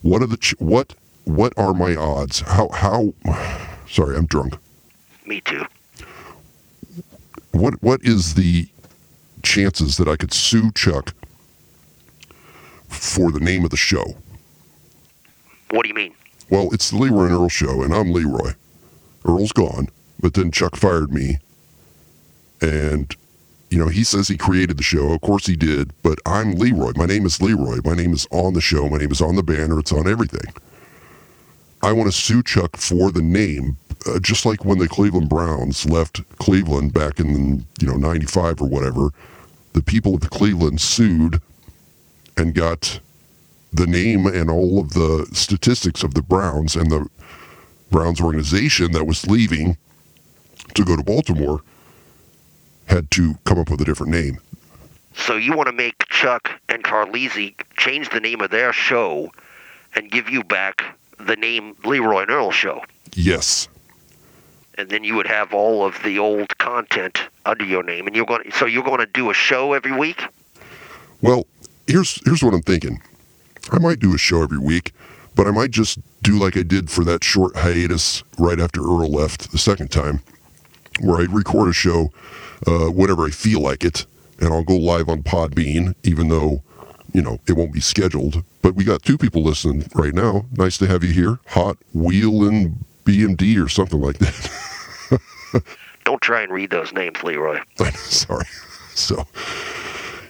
What 0.02 0.22
are 0.22 0.26
the 0.26 0.36
ch- 0.36 0.58
what 0.58 0.94
what 1.24 1.52
are 1.56 1.74
my 1.74 1.94
odds? 1.94 2.40
How 2.40 2.68
how? 2.70 3.12
Sorry, 3.88 4.16
I'm 4.16 4.26
drunk. 4.26 4.56
Me 5.26 5.42
too. 5.42 5.64
What 7.52 7.82
what 7.82 8.00
is 8.02 8.34
the 8.34 8.68
chances 9.42 9.98
that 9.98 10.08
I 10.08 10.16
could 10.16 10.32
sue 10.32 10.72
Chuck 10.72 11.12
for 12.94 13.30
the 13.30 13.40
name 13.40 13.64
of 13.64 13.70
the 13.70 13.76
show? 13.76 14.04
What 15.70 15.82
do 15.82 15.88
you 15.88 15.94
mean? 15.94 16.14
Well, 16.50 16.68
it's 16.72 16.90
the 16.90 16.98
Leroy 16.98 17.24
and 17.24 17.32
Earl 17.32 17.48
show, 17.48 17.82
and 17.82 17.94
I'm 17.94 18.12
Leroy. 18.12 18.52
Earl's 19.24 19.52
gone, 19.52 19.88
but 20.20 20.34
then 20.34 20.50
Chuck 20.50 20.76
fired 20.76 21.12
me, 21.12 21.38
and 22.60 23.14
you 23.70 23.78
know 23.78 23.88
he 23.88 24.04
says 24.04 24.28
he 24.28 24.36
created 24.36 24.76
the 24.76 24.82
show. 24.82 25.12
Of 25.12 25.22
course 25.22 25.46
he 25.46 25.56
did, 25.56 25.90
but 26.02 26.18
I'm 26.26 26.52
Leroy. 26.52 26.92
My 26.96 27.06
name 27.06 27.24
is 27.24 27.40
Leroy. 27.40 27.78
My 27.84 27.94
name 27.94 28.12
is 28.12 28.26
on 28.30 28.52
the 28.52 28.60
show. 28.60 28.88
My 28.88 28.98
name 28.98 29.10
is 29.10 29.22
on 29.22 29.36
the 29.36 29.42
banner. 29.42 29.78
It's 29.78 29.92
on 29.92 30.06
everything. 30.06 30.52
I 31.82 31.92
want 31.92 32.10
to 32.10 32.18
sue 32.18 32.42
Chuck 32.42 32.76
for 32.76 33.10
the 33.10 33.22
name, 33.22 33.76
uh, 34.06 34.18
just 34.20 34.46
like 34.46 34.64
when 34.64 34.78
the 34.78 34.88
Cleveland 34.88 35.28
Browns 35.28 35.86
left 35.86 36.26
Cleveland 36.38 36.92
back 36.92 37.18
in 37.18 37.66
you 37.80 37.86
know 37.86 37.96
'95 37.96 38.60
or 38.60 38.68
whatever. 38.68 39.10
The 39.72 39.82
people 39.82 40.14
of 40.14 40.30
Cleveland 40.30 40.80
sued 40.80 41.40
and 42.36 42.54
got 42.54 43.00
the 43.72 43.86
name 43.86 44.26
and 44.26 44.50
all 44.50 44.78
of 44.78 44.92
the 44.92 45.26
statistics 45.32 46.02
of 46.02 46.14
the 46.14 46.22
Browns 46.22 46.76
and 46.76 46.90
the 46.90 47.08
Browns 47.90 48.20
organization 48.20 48.92
that 48.92 49.04
was 49.04 49.26
leaving 49.26 49.76
to 50.74 50.84
go 50.84 50.96
to 50.96 51.02
Baltimore 51.02 51.60
had 52.86 53.10
to 53.12 53.34
come 53.44 53.58
up 53.58 53.70
with 53.70 53.80
a 53.80 53.84
different 53.84 54.12
name. 54.12 54.38
So 55.16 55.36
you 55.36 55.52
want 55.56 55.68
to 55.68 55.72
make 55.72 56.06
Chuck 56.08 56.50
and 56.68 56.82
Carlisi 56.82 57.54
change 57.76 58.10
the 58.10 58.20
name 58.20 58.40
of 58.40 58.50
their 58.50 58.72
show 58.72 59.30
and 59.94 60.10
give 60.10 60.28
you 60.28 60.42
back 60.42 60.82
the 61.20 61.36
name 61.36 61.76
Leroy 61.84 62.22
and 62.22 62.30
Earl 62.30 62.50
Show, 62.50 62.82
Yes. 63.14 63.68
and 64.76 64.88
then 64.90 65.04
you 65.04 65.14
would 65.14 65.28
have 65.28 65.54
all 65.54 65.86
of 65.86 65.96
the 66.02 66.18
old 66.18 66.58
content 66.58 67.20
under 67.46 67.64
your 67.64 67.84
name, 67.84 68.08
and 68.08 68.16
you're 68.16 68.26
going. 68.26 68.42
To, 68.42 68.50
So 68.50 68.66
you're 68.66 68.82
going 68.82 68.98
to 68.98 69.06
do 69.06 69.30
a 69.30 69.34
show 69.34 69.72
every 69.72 69.92
week. 69.92 70.20
Well, 71.22 71.46
here's 71.86 72.20
here's 72.24 72.42
what 72.42 72.54
I'm 72.54 72.62
thinking. 72.62 73.00
I 73.70 73.78
might 73.78 73.98
do 73.98 74.14
a 74.14 74.18
show 74.18 74.42
every 74.42 74.58
week, 74.58 74.92
but 75.34 75.46
I 75.46 75.50
might 75.50 75.70
just 75.70 75.98
do 76.22 76.38
like 76.38 76.56
I 76.56 76.62
did 76.62 76.90
for 76.90 77.04
that 77.04 77.24
short 77.24 77.56
hiatus 77.56 78.22
right 78.38 78.60
after 78.60 78.80
Earl 78.80 79.10
left 79.10 79.52
the 79.52 79.58
second 79.58 79.90
time, 79.90 80.20
where 81.00 81.20
I'd 81.20 81.32
record 81.32 81.68
a 81.68 81.72
show 81.72 82.12
uh, 82.66 82.86
whenever 82.90 83.24
I 83.24 83.30
feel 83.30 83.60
like 83.60 83.84
it, 83.84 84.06
and 84.38 84.52
I'll 84.52 84.64
go 84.64 84.76
live 84.76 85.08
on 85.08 85.22
Podbean, 85.22 85.94
even 86.02 86.28
though 86.28 86.62
you 87.12 87.22
know 87.22 87.38
it 87.46 87.52
won't 87.52 87.72
be 87.72 87.80
scheduled. 87.80 88.44
But 88.62 88.74
we 88.74 88.84
got 88.84 89.02
two 89.02 89.18
people 89.18 89.42
listening 89.42 89.88
right 89.94 90.14
now. 90.14 90.46
Nice 90.52 90.78
to 90.78 90.86
have 90.86 91.04
you 91.04 91.12
here. 91.12 91.38
Hot 91.48 91.76
Wheel 91.92 92.44
and 92.48 92.84
BMD 93.04 93.62
or 93.62 93.68
something 93.68 94.00
like 94.00 94.18
that. 94.18 95.62
Don't 96.04 96.20
try 96.20 96.42
and 96.42 96.52
read 96.52 96.70
those 96.70 96.92
names, 96.92 97.22
Leroy. 97.22 97.60
Sorry. 97.94 98.46
So, 98.94 99.26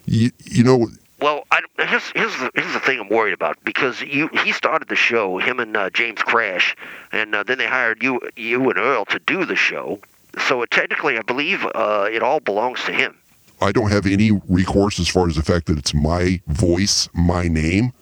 you, 0.06 0.30
you 0.44 0.62
know, 0.62 0.88
Well, 1.24 1.46
I, 1.50 1.62
here's 1.78 2.10
here's 2.10 2.36
the, 2.36 2.50
here's 2.54 2.74
the 2.74 2.80
thing 2.80 3.00
I'm 3.00 3.08
worried 3.08 3.32
about 3.32 3.56
because 3.64 4.02
you 4.02 4.28
he 4.44 4.52
started 4.52 4.90
the 4.90 4.94
show, 4.94 5.38
him 5.38 5.58
and 5.58 5.74
uh, 5.74 5.88
James 5.88 6.20
Crash, 6.20 6.76
and 7.12 7.34
uh, 7.34 7.42
then 7.42 7.56
they 7.56 7.66
hired 7.66 8.02
you 8.02 8.20
you 8.36 8.68
and 8.68 8.78
Earl 8.78 9.06
to 9.06 9.18
do 9.20 9.46
the 9.46 9.56
show. 9.56 9.98
So 10.46 10.60
it, 10.60 10.70
technically, 10.70 11.16
I 11.16 11.22
believe 11.22 11.64
uh, 11.74 12.10
it 12.12 12.22
all 12.22 12.40
belongs 12.40 12.84
to 12.84 12.92
him. 12.92 13.16
I 13.62 13.72
don't 13.72 13.90
have 13.90 14.04
any 14.04 14.32
recourse 14.50 15.00
as 15.00 15.08
far 15.08 15.26
as 15.26 15.36
the 15.36 15.42
fact 15.42 15.64
that 15.68 15.78
it's 15.78 15.94
my 15.94 16.42
voice, 16.46 17.08
my 17.14 17.48
name. 17.48 17.94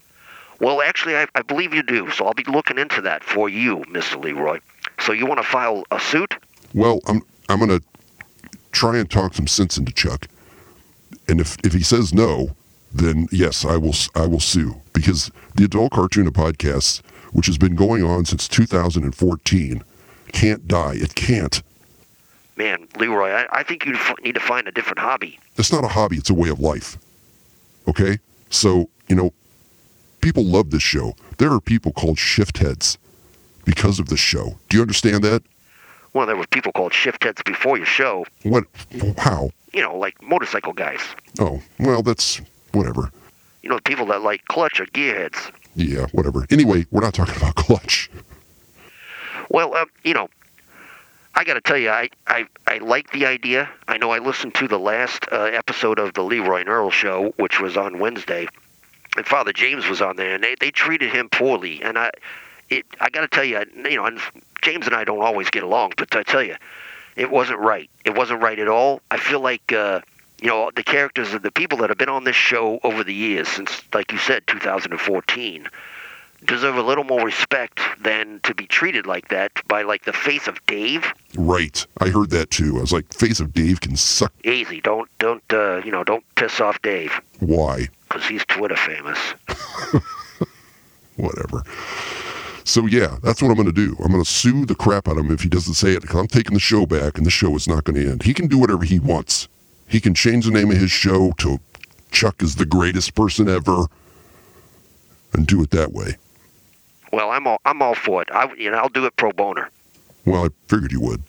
Well, 0.59 0.83
actually, 0.83 1.17
I, 1.17 1.29
I 1.37 1.43
believe 1.43 1.73
you 1.73 1.85
do. 1.85 2.11
So 2.11 2.27
I'll 2.27 2.35
be 2.35 2.43
looking 2.49 2.77
into 2.77 3.01
that 3.03 3.23
for 3.23 3.49
you, 3.49 3.85
Mr. 3.89 4.21
Leroy. 4.21 4.59
So 4.99 5.13
you 5.13 5.27
want 5.27 5.41
to 5.41 5.47
file 5.47 5.85
a 5.93 6.01
suit? 6.01 6.35
Well, 6.75 6.99
I'm 7.07 7.23
I'm 7.49 7.61
gonna 7.61 7.83
try 8.73 8.99
and 8.99 9.09
talk 9.09 9.35
some 9.35 9.47
sense 9.47 9.79
into 9.79 9.93
Chuck, 9.93 10.27
and 11.29 11.41
if 11.41 11.57
if 11.63 11.73
he 11.73 11.85
says 11.85 12.13
no, 12.13 12.57
then 12.95 13.29
yes, 13.31 13.65
I 13.65 13.77
will 13.77 13.95
I 14.15 14.27
will 14.27 14.41
sue 14.41 14.81
because 14.93 15.31
the 15.55 15.65
Adult 15.65 15.93
Cartoon 15.93 16.27
of 16.27 16.35
Podcasts, 16.35 17.01
which 17.33 17.47
has 17.47 17.59
been 17.59 17.75
going 17.75 18.03
on 18.03 18.25
since 18.25 18.49
2014, 18.49 19.83
can't 20.33 20.69
die. 20.69 20.95
It 20.97 21.15
can't. 21.15 21.63
Man, 22.57 22.87
Leroy, 22.99 23.31
I, 23.31 23.47
I 23.51 23.63
think 23.63 23.87
you 23.87 23.97
need 24.23 24.35
to 24.35 24.41
find 24.41 24.69
a 24.69 24.73
different 24.73 24.99
hobby. 24.99 25.39
It's 25.57 25.73
not 25.73 25.85
a 25.85 25.89
hobby. 25.89 26.17
It's 26.17 26.31
a 26.31 26.35
way 26.35 26.51
of 26.51 26.61
life. 26.61 26.99
Okay, 27.89 28.19
so 28.51 28.89
you 29.09 29.17
know, 29.17 29.33
people 30.21 30.45
love 30.45 30.71
this 30.71 30.83
show. 30.83 31.15
There 31.39 31.53
are 31.53 31.61
people 31.61 31.93
called 31.93 32.19
shift 32.19 32.59
heads 32.59 32.99
because 33.65 33.99
of 33.99 34.09
this 34.09 34.21
show. 34.21 34.59
Do 34.69 34.77
you 34.77 34.83
understand 34.83 35.25
that? 35.25 35.43
Well, 36.15 36.27
there 36.27 36.37
were 36.37 36.47
people 36.47 36.73
called 36.73 36.93
shift 36.93 37.25
heads 37.25 37.43
before 37.45 37.79
your 37.79 37.87
show. 37.87 38.27
What? 38.43 38.65
How? 39.17 39.51
You 39.73 39.81
know, 39.81 39.97
like 39.97 40.21
motorcycle 40.23 40.75
guys. 40.75 41.01
Oh, 41.41 41.63
well, 41.79 42.03
that's 42.03 42.43
whatever. 42.75 43.11
You 43.63 43.69
know, 43.71 43.79
people 43.85 44.07
that 44.07 44.23
like 44.23 44.45
clutch 44.47 44.81
or 44.81 44.87
gearheads. 44.87 45.51
Yeah, 45.75 46.07
whatever. 46.13 46.47
Anyway, 46.51 46.87
we're 46.91 47.01
not 47.01 47.15
talking 47.15 47.37
about 47.37 47.55
clutch. 47.55 48.11
Well, 49.49 49.75
uh, 49.75 49.87
you 50.05 50.15
know, 50.15 50.29
I 51.35 51.45
got 51.45 51.55
to 51.55 51.61
tell 51.61 51.79
you, 51.79 51.91
I, 51.91 52.11
I, 52.27 52.47
I 52.67 52.79
like 52.79 53.11
the 53.13 53.27
idea. 53.27 53.69
I 53.89 53.97
know 53.99 54.11
I 54.11 54.19
listened 54.19 54.55
to 54.57 54.69
the 54.69 54.79
last 54.79 55.25
uh, 55.33 55.45
episode 55.45 55.99
of 55.99 56.15
the 56.15 56.23
Leroy 56.23 56.61
and 56.61 56.69
Earl 56.69 56.91
show, 56.91 57.33
which 57.39 57.61
was 57.61 57.77
on 57.77 57.99
Wednesday, 57.99 58.47
and 59.17 59.27
Father 59.27 59.53
James 59.53 59.87
was 59.89 60.01
on 60.03 60.17
there, 60.17 60.35
and 60.35 60.45
they, 60.45 60.57
they 60.61 60.71
treated 60.71 61.11
him 61.13 61.29
poorly. 61.31 61.83
And 61.83 61.99
I, 61.99 62.11
it, 62.69 62.85
I 63.01 63.09
got 63.11 63.23
to 63.23 63.29
tell 63.29 63.45
you, 63.45 63.59
I- 63.59 63.89
you 63.89 63.97
know, 63.97 64.05
and 64.07 64.19
James 64.63 64.87
and 64.87 64.95
I 64.95 65.05
don't 65.05 65.23
always 65.23 65.49
get 65.51 65.63
along, 65.63 65.93
but 65.97 66.15
I 66.15 66.23
tell 66.23 66.43
you, 66.43 66.57
it 67.17 67.31
wasn't 67.31 67.59
right. 67.61 67.89
It 68.05 68.15
wasn't 68.15 68.43
right 68.43 68.59
at 68.59 68.69
all. 68.69 69.01
I 69.11 69.17
feel 69.19 69.41
like, 69.41 69.73
uh, 69.73 70.01
you 70.43 70.49
know, 70.49 70.71
the 70.75 70.83
characters 70.83 71.33
of 71.35 71.43
the 71.43 71.53
people 71.53 71.79
that 71.79 71.89
have 71.89 71.99
been 71.99 72.09
on 72.09 72.25
this 72.25 72.37
show 72.37 72.81
over 72.83 73.05
the 73.05 73.15
years, 73.15 73.49
since, 73.49 73.81
like 73.95 74.11
you 74.13 74.19
said, 74.19 74.45
2014, 74.49 75.69
deserve 76.45 76.77
a 76.77 76.83
little 76.83 77.05
more 77.05 77.25
respect 77.25 77.81
than 78.03 78.41
to 78.43 78.53
be 78.55 78.67
treated 78.67 79.07
like 79.07 79.29
that 79.29 79.53
by 79.69 79.83
like 79.83 80.05
the 80.05 80.13
face 80.13 80.49
of 80.49 80.59
Dave. 80.67 81.07
Right. 81.37 81.87
I 82.01 82.09
heard 82.09 82.31
that 82.31 82.51
too. 82.51 82.77
I 82.79 82.81
was 82.81 82.93
like, 82.93 83.13
face 83.15 83.39
of 83.39 83.55
Dave 83.55 83.81
can 83.81 83.97
suck. 83.97 84.33
Easy, 84.45 84.81
don't 84.81 85.09
don't 85.21 85.45
uh, 85.53 85.81
you 85.85 85.93
know 85.93 86.03
don't 86.03 86.25
piss 86.35 86.61
off 86.61 86.83
Dave 86.83 87.13
Why? 87.39 87.89
because 88.09 88.27
he's 88.27 88.45
Twitter 88.47 88.77
famous. 88.77 89.19
Whatever. 91.17 91.63
So 92.65 92.87
yeah, 92.87 93.19
that's 93.23 93.41
what 93.43 93.49
I'm 93.51 93.55
going 93.57 93.67
to 93.67 93.73
do. 93.73 93.97
I'm 94.01 94.11
going 94.13 94.25
to 94.25 94.29
sue 94.31 94.67
the 94.67 94.75
crap 94.75 95.07
out 95.09 95.19
of 95.19 95.25
him 95.25 95.31
if 95.33 95.43
he 95.43 95.49
doesn't 95.49 95.75
say 95.75 95.93
it. 95.93 96.03
'cause 96.07 96.19
I'm 96.21 96.27
taking 96.27 96.55
the 96.55 96.61
show 96.61 96.87
back, 96.87 97.17
and 97.19 97.25
the 97.27 97.31
show 97.31 97.55
is 97.55 97.69
not 97.69 97.85
going 97.85 97.97
to 98.03 98.11
end. 98.11 98.23
He 98.25 98.35
can 98.35 98.49
do 98.49 98.59
whatever 98.59 98.85
he 98.85 98.99
wants. 98.99 99.49
He 99.93 100.01
can 100.01 100.15
change 100.15 100.47
the 100.47 100.51
name 100.51 100.71
of 100.71 100.79
his 100.79 100.91
show 100.91 101.33
to 101.33 101.61
Chuck 102.11 102.43
is 102.43 102.55
the 102.55 102.65
greatest 102.65 103.15
person 103.15 103.47
ever, 103.47 103.85
and 105.35 105.47
do 105.47 105.63
it 105.63 105.71
that 105.73 105.93
way. 105.93 106.17
Well, 107.13 107.31
I'm 107.31 107.47
all 107.47 107.61
I'm 107.67 107.83
all 107.83 107.95
for 107.95 108.23
it. 108.23 108.31
I 108.33 108.51
you 108.55 108.71
know 108.71 108.79
I'll 108.79 108.89
do 108.89 109.05
it 109.05 109.15
pro 109.17 109.33
bono. 109.33 109.67
Well, 110.25 110.47
I 110.47 110.49
figured 110.67 110.93
you 110.93 111.01
would. 111.03 111.23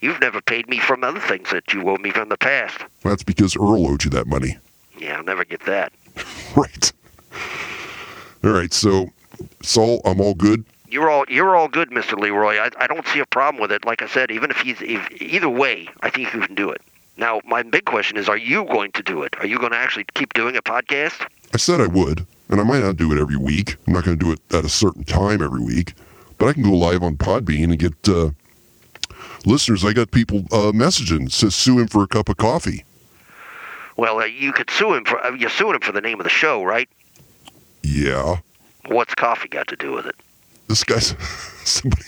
You've 0.00 0.20
never 0.20 0.40
paid 0.40 0.68
me 0.68 0.80
from 0.80 1.04
other 1.04 1.20
things 1.20 1.50
that 1.50 1.72
you 1.72 1.88
owe 1.88 1.96
me 1.98 2.10
from 2.10 2.30
the 2.30 2.36
past. 2.36 2.80
That's 3.02 3.22
because 3.22 3.54
Earl 3.56 3.86
owed 3.86 4.02
you 4.02 4.10
that 4.10 4.26
money. 4.26 4.58
Yeah, 4.98 5.18
I'll 5.18 5.24
never 5.24 5.44
get 5.44 5.64
that. 5.66 5.92
Right. 6.56 6.92
All 8.42 8.50
right. 8.50 8.72
So, 8.72 9.10
Saul, 9.62 10.00
I'm 10.04 10.20
all 10.20 10.34
good. 10.34 10.64
You're 10.88 11.10
all 11.10 11.26
you're 11.28 11.54
all 11.54 11.68
good, 11.68 11.90
Mr. 11.90 12.18
Leroy. 12.18 12.56
I, 12.56 12.70
I 12.78 12.86
don't 12.88 13.06
see 13.06 13.20
a 13.20 13.26
problem 13.26 13.60
with 13.60 13.70
it. 13.70 13.84
Like 13.84 14.02
I 14.02 14.08
said, 14.08 14.30
even 14.30 14.50
if 14.50 14.56
he's 14.56 14.80
if, 14.80 15.22
either 15.22 15.48
way, 15.48 15.88
I 16.00 16.10
think 16.10 16.32
you 16.34 16.40
can 16.40 16.54
do 16.54 16.70
it. 16.70 16.80
Now, 17.16 17.40
my 17.46 17.62
big 17.62 17.84
question 17.84 18.16
is: 18.16 18.28
Are 18.28 18.36
you 18.36 18.64
going 18.64 18.92
to 18.92 19.02
do 19.02 19.22
it? 19.22 19.34
Are 19.38 19.46
you 19.46 19.58
going 19.58 19.72
to 19.72 19.78
actually 19.78 20.04
keep 20.14 20.34
doing 20.34 20.56
a 20.56 20.62
podcast? 20.62 21.26
I 21.54 21.56
said 21.56 21.80
I 21.80 21.86
would, 21.86 22.26
and 22.48 22.60
I 22.60 22.64
might 22.64 22.82
not 22.82 22.96
do 22.96 23.12
it 23.12 23.20
every 23.20 23.36
week. 23.36 23.76
I'm 23.86 23.94
not 23.94 24.04
going 24.04 24.18
to 24.18 24.24
do 24.24 24.32
it 24.32 24.40
at 24.54 24.64
a 24.64 24.68
certain 24.68 25.04
time 25.04 25.42
every 25.42 25.62
week, 25.62 25.94
but 26.38 26.46
I 26.46 26.52
can 26.52 26.62
go 26.62 26.72
live 26.72 27.02
on 27.02 27.16
Podbean 27.16 27.64
and 27.64 27.78
get 27.78 28.08
uh, 28.08 28.30
listeners. 29.44 29.84
I 29.84 29.92
got 29.92 30.10
people 30.10 30.40
uh, 30.52 30.72
messaging, 30.72 31.30
says 31.30 31.54
sue 31.54 31.78
him 31.78 31.88
for 31.88 32.02
a 32.02 32.08
cup 32.08 32.28
of 32.28 32.36
coffee. 32.36 32.84
Well, 33.96 34.18
uh, 34.20 34.24
you 34.26 34.52
could 34.52 34.70
sue 34.70 34.94
him 34.94 35.04
for 35.04 35.24
uh, 35.24 35.32
you're 35.34 35.50
suing 35.50 35.74
him 35.74 35.80
for 35.80 35.92
the 35.92 36.02
name 36.02 36.20
of 36.20 36.24
the 36.24 36.30
show, 36.30 36.62
right? 36.62 36.88
Yeah. 37.82 38.40
What's 38.88 39.14
coffee 39.14 39.48
got 39.48 39.68
to 39.68 39.76
do 39.76 39.92
with 39.92 40.06
it? 40.06 40.14
this 40.68 40.84
guy's 40.84 41.14
somebody 41.64 42.04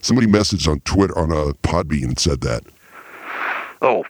somebody 0.00 0.26
messaged 0.26 0.68
on 0.68 0.80
Twitter 0.80 1.18
on 1.18 1.30
a 1.30 1.52
Podbean 1.54 2.04
and 2.04 2.18
said 2.18 2.40
that. 2.42 2.62
Oh, 3.82 4.04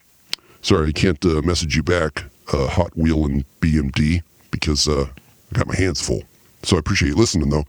Sorry, 0.66 0.88
I 0.88 0.90
can't 0.90 1.24
uh, 1.24 1.42
message 1.42 1.76
you 1.76 1.84
back, 1.84 2.24
uh, 2.52 2.66
Hot 2.66 2.90
Wheel 2.96 3.24
and 3.24 3.44
BMD, 3.60 4.24
because 4.50 4.88
uh, 4.88 5.06
I 5.52 5.56
got 5.56 5.68
my 5.68 5.76
hands 5.76 6.04
full. 6.04 6.24
So 6.64 6.74
I 6.74 6.80
appreciate 6.80 7.10
you 7.10 7.14
listening, 7.14 7.50
though. 7.50 7.62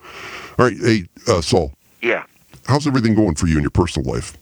All 0.58 0.66
right, 0.66 0.76
hey, 0.82 1.08
uh, 1.28 1.42
Saul, 1.42 1.74
yeah. 2.02 2.24
how's 2.66 2.88
everything 2.88 3.14
going 3.14 3.36
for 3.36 3.46
you 3.46 3.56
in 3.58 3.62
your 3.62 3.70
personal 3.70 4.12
life? 4.12 4.36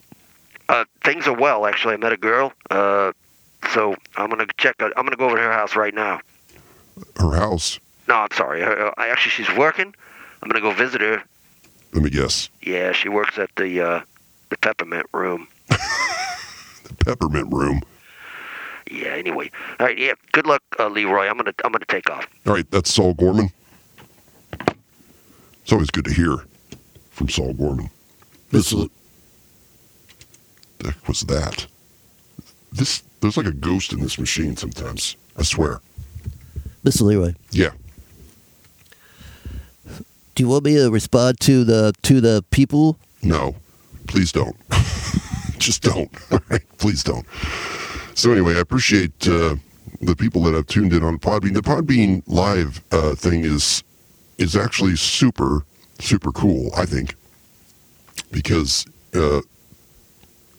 Uh, 0.70 0.86
things 1.04 1.28
are 1.28 1.34
well, 1.34 1.66
actually. 1.66 1.96
I 1.96 1.98
met 1.98 2.14
a 2.14 2.18
girl. 2.18 2.54
Uh, 2.72 3.12
so 3.74 3.94
I'm 4.16 4.30
gonna 4.30 4.48
check. 4.58 4.82
out- 4.82 4.94
I'm 4.96 5.04
gonna 5.04 5.18
go 5.18 5.26
over 5.26 5.36
to 5.36 5.42
her 5.42 5.52
house 5.52 5.76
right 5.76 5.94
now. 5.94 6.22
Her 7.18 7.36
house? 7.36 7.78
No, 8.08 8.16
I'm 8.16 8.32
sorry. 8.38 8.62
Her, 8.62 8.94
I 8.98 9.10
actually, 9.10 9.32
she's 9.32 9.58
working. 9.58 9.94
I'm 10.42 10.48
gonna 10.48 10.62
go 10.62 10.72
visit 10.72 11.02
her. 11.02 11.22
Let 11.92 12.04
me 12.04 12.10
guess. 12.10 12.48
Yeah, 12.62 12.94
she 12.94 13.10
works 13.10 13.38
at 13.38 13.50
the 13.58 13.82
uh, 13.82 14.02
the 14.50 14.58
peppermint 14.60 15.08
room. 15.14 15.50
The 16.86 16.94
peppermint 17.04 17.52
room. 17.52 17.82
Yeah. 18.92 19.10
Anyway, 19.10 19.51
all 19.80 19.86
right. 19.88 19.98
Yeah. 19.98 20.13
Good 20.32 20.46
luck, 20.46 20.62
uh, 20.80 20.88
Leroy. 20.88 21.27
I'm 21.27 21.38
gonna 21.38 21.54
I'm 21.63 21.72
gonna 21.72 21.86
take 21.88 22.10
off. 22.10 22.27
All 22.46 22.54
right, 22.54 22.70
that's 22.72 22.94
Saul 22.94 23.13
Gorman. 23.13 23.50
It's 25.63 25.74
always 25.74 25.89
good 25.89 26.06
to 26.06 26.13
hear 26.13 26.38
from 27.12 27.27
Saul 27.30 27.54
Gorman. 27.54 27.89
This 28.51 28.72
Mr. 28.74 28.89
the 30.80 30.92
heck 30.92 31.08
was 31.08 31.22
that? 31.22 31.65
This 32.72 33.01
there's 33.22 33.38
like 33.38 33.48
a 33.48 33.51
ghost 33.51 33.92
in 33.94 34.00
this 34.01 34.20
machine 34.20 34.56
sometimes. 34.56 35.15
I 35.38 35.44
swear. 35.44 35.82
Mr. 36.84 37.01
Leroy, 37.01 37.34
Yeah. 37.50 37.72
do 40.36 40.44
you 40.44 40.48
want 40.50 40.63
me 40.65 40.75
to 40.75 40.92
respond 40.92 41.39
to 41.39 41.63
the 41.63 41.94
to 42.04 42.22
the 42.22 42.44
people? 42.51 43.00
No, 43.24 43.56
please 44.08 44.32
don't. 44.32 44.56
Just 45.58 45.82
don't. 45.82 46.12
All 46.32 46.39
right, 46.50 46.62
please 46.77 47.04
don't. 47.04 47.25
So 48.15 48.31
anyway, 48.31 48.55
I 48.55 48.60
appreciate 48.60 49.27
uh, 49.27 49.57
the 50.00 50.15
people 50.15 50.41
that 50.43 50.53
have 50.53 50.67
tuned 50.67 50.93
in 50.93 51.03
on 51.03 51.19
Podbean. 51.19 51.53
The 51.53 51.62
Podbean 51.62 52.24
live 52.27 52.81
uh, 52.91 53.13
thing 53.13 53.43
is 53.43 53.84
is 54.38 54.55
actually 54.55 54.95
super 54.95 55.65
super 56.00 56.31
cool. 56.31 56.72
I 56.77 56.86
think 56.86 57.15
because 58.31 58.86
uh, 59.13 59.41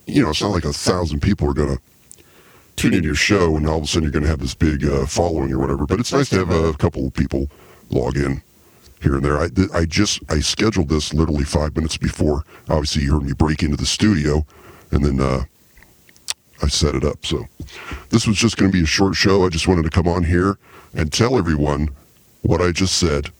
you 0.05 0.21
know 0.21 0.29
it's 0.29 0.41
not 0.41 0.51
like 0.51 0.65
a 0.65 0.73
thousand 0.73 1.21
people 1.23 1.49
are 1.49 1.55
gonna 1.55 1.79
tune 2.75 2.93
into 2.93 3.07
your 3.07 3.15
show 3.15 3.57
and 3.57 3.67
all 3.67 3.79
of 3.79 3.83
a 3.85 3.87
sudden 3.87 4.03
you're 4.03 4.11
gonna 4.11 4.27
have 4.27 4.39
this 4.39 4.53
big 4.53 4.85
uh, 4.85 5.07
following 5.07 5.51
or 5.51 5.57
whatever. 5.57 5.87
But 5.87 5.99
it's 5.99 6.13
nice 6.13 6.29
to 6.29 6.45
have 6.45 6.51
a 6.51 6.73
couple 6.73 7.07
of 7.07 7.13
people 7.15 7.49
log 7.89 8.17
in 8.17 8.43
here 9.01 9.15
and 9.15 9.25
there. 9.25 9.39
I, 9.39 9.49
I 9.73 9.85
just 9.85 10.19
I 10.29 10.41
scheduled 10.41 10.89
this 10.89 11.11
literally 11.11 11.43
five 11.43 11.75
minutes 11.75 11.97
before. 11.97 12.43
Obviously, 12.69 13.01
you 13.01 13.13
heard 13.13 13.23
me 13.23 13.33
break 13.33 13.63
into 13.63 13.77
the 13.77 13.87
studio, 13.87 14.45
and 14.91 15.03
then 15.03 15.19
uh, 15.19 15.45
I 16.61 16.67
set 16.67 16.95
it 16.95 17.03
up. 17.03 17.25
So 17.25 17.47
this 18.09 18.27
was 18.27 18.37
just 18.37 18.57
going 18.57 18.71
to 18.71 18.77
be 18.77 18.83
a 18.83 18.87
short 18.87 19.15
show. 19.15 19.45
I 19.45 19.49
just 19.49 19.67
wanted 19.67 19.83
to 19.83 19.89
come 19.89 20.07
on 20.07 20.23
here 20.23 20.57
and 20.93 21.11
tell 21.11 21.37
everyone 21.37 21.89
what 22.41 22.61
I 22.61 22.71
just 22.71 22.97
said. 22.97 23.31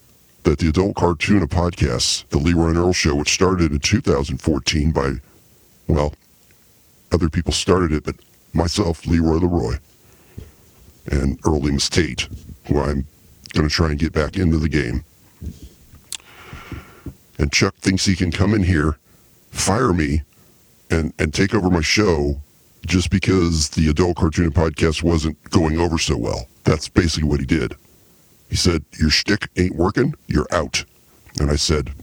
That 0.43 0.59
the 0.59 0.69
Adult 0.69 0.95
Cartoon 0.95 1.43
of 1.43 1.49
Podcasts, 1.49 2.25
the 2.29 2.37
Leroy 2.37 2.69
and 2.69 2.77
Earl 2.77 2.93
Show, 2.93 3.15
which 3.15 3.33
started 3.33 3.73
in 3.73 3.79
2014 3.79 4.91
by, 4.93 5.15
well, 5.89 6.13
other 7.11 7.27
people 7.27 7.51
started 7.51 7.91
it, 7.91 8.05
but 8.05 8.15
myself, 8.53 9.05
Leroy 9.05 9.39
Leroy, 9.39 9.79
and 11.11 11.37
Earl 11.45 11.61
Lemus 11.61 11.89
Tate, 11.89 12.29
who 12.67 12.79
I'm 12.79 13.07
going 13.53 13.67
to 13.67 13.73
try 13.73 13.89
and 13.89 13.99
get 13.99 14.13
back 14.13 14.37
into 14.37 14.57
the 14.57 14.69
game 14.69 15.03
and 17.37 17.51
Chuck 17.51 17.75
thinks 17.75 18.05
he 18.05 18.15
can 18.15 18.31
come 18.31 18.53
in 18.53 18.63
here, 18.63 18.97
fire 19.51 19.93
me, 19.93 20.23
and 20.89 21.13
and 21.19 21.33
take 21.33 21.53
over 21.53 21.69
my 21.69 21.81
show 21.81 22.41
just 22.87 23.11
because 23.11 23.69
the 23.69 23.89
adult 23.89 24.17
cartoon 24.17 24.51
podcast 24.51 25.03
wasn't 25.03 25.41
going 25.49 25.79
over 25.79 25.97
so 25.97 26.17
well. 26.17 26.47
That's 26.63 26.87
basically 26.87 27.29
what 27.29 27.39
he 27.39 27.45
did. 27.45 27.75
He 28.49 28.55
said, 28.55 28.83
"Your 28.97 29.09
shtick 29.09 29.49
ain't 29.57 29.75
working. 29.75 30.15
You're 30.27 30.47
out." 30.51 30.85
And 31.39 31.51
I 31.51 31.57
said, 31.57 31.93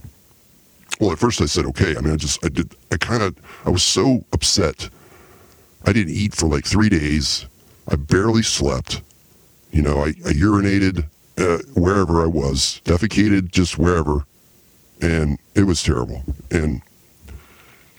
"Well, 0.99 1.11
at 1.11 1.19
first 1.19 1.41
I 1.41 1.45
said 1.45 1.65
okay. 1.65 1.95
I 1.97 2.01
mean, 2.01 2.13
I 2.13 2.15
just 2.15 2.43
I 2.45 2.49
did 2.49 2.75
I 2.91 2.97
kind 2.97 3.23
of 3.23 3.35
I 3.65 3.69
was 3.69 3.83
so 3.83 4.25
upset. 4.31 4.89
I 5.85 5.93
didn't 5.93 6.13
eat 6.13 6.33
for 6.33 6.47
like 6.47 6.65
three 6.65 6.89
days. 6.89 7.47
I 7.87 7.95
barely 7.95 8.41
slept. 8.41 9.01
You 9.71 9.81
know, 9.81 9.99
I, 9.99 10.09
I 10.09 10.33
urinated 10.33 11.05
uh, 11.37 11.57
wherever 11.73 12.23
I 12.23 12.27
was, 12.27 12.81
defecated 12.85 13.51
just 13.51 13.77
wherever, 13.77 14.25
and 15.01 15.37
it 15.53 15.63
was 15.63 15.83
terrible. 15.83 16.23
And 16.51 16.81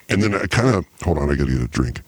and 0.08 0.22
then 0.22 0.34
I 0.34 0.46
kind 0.46 0.74
of 0.74 0.86
hold 1.02 1.18
on, 1.18 1.30
I 1.30 1.34
got 1.34 1.46
to 1.46 1.52
get 1.52 1.62
a 1.62 1.68
drink. 1.68 2.00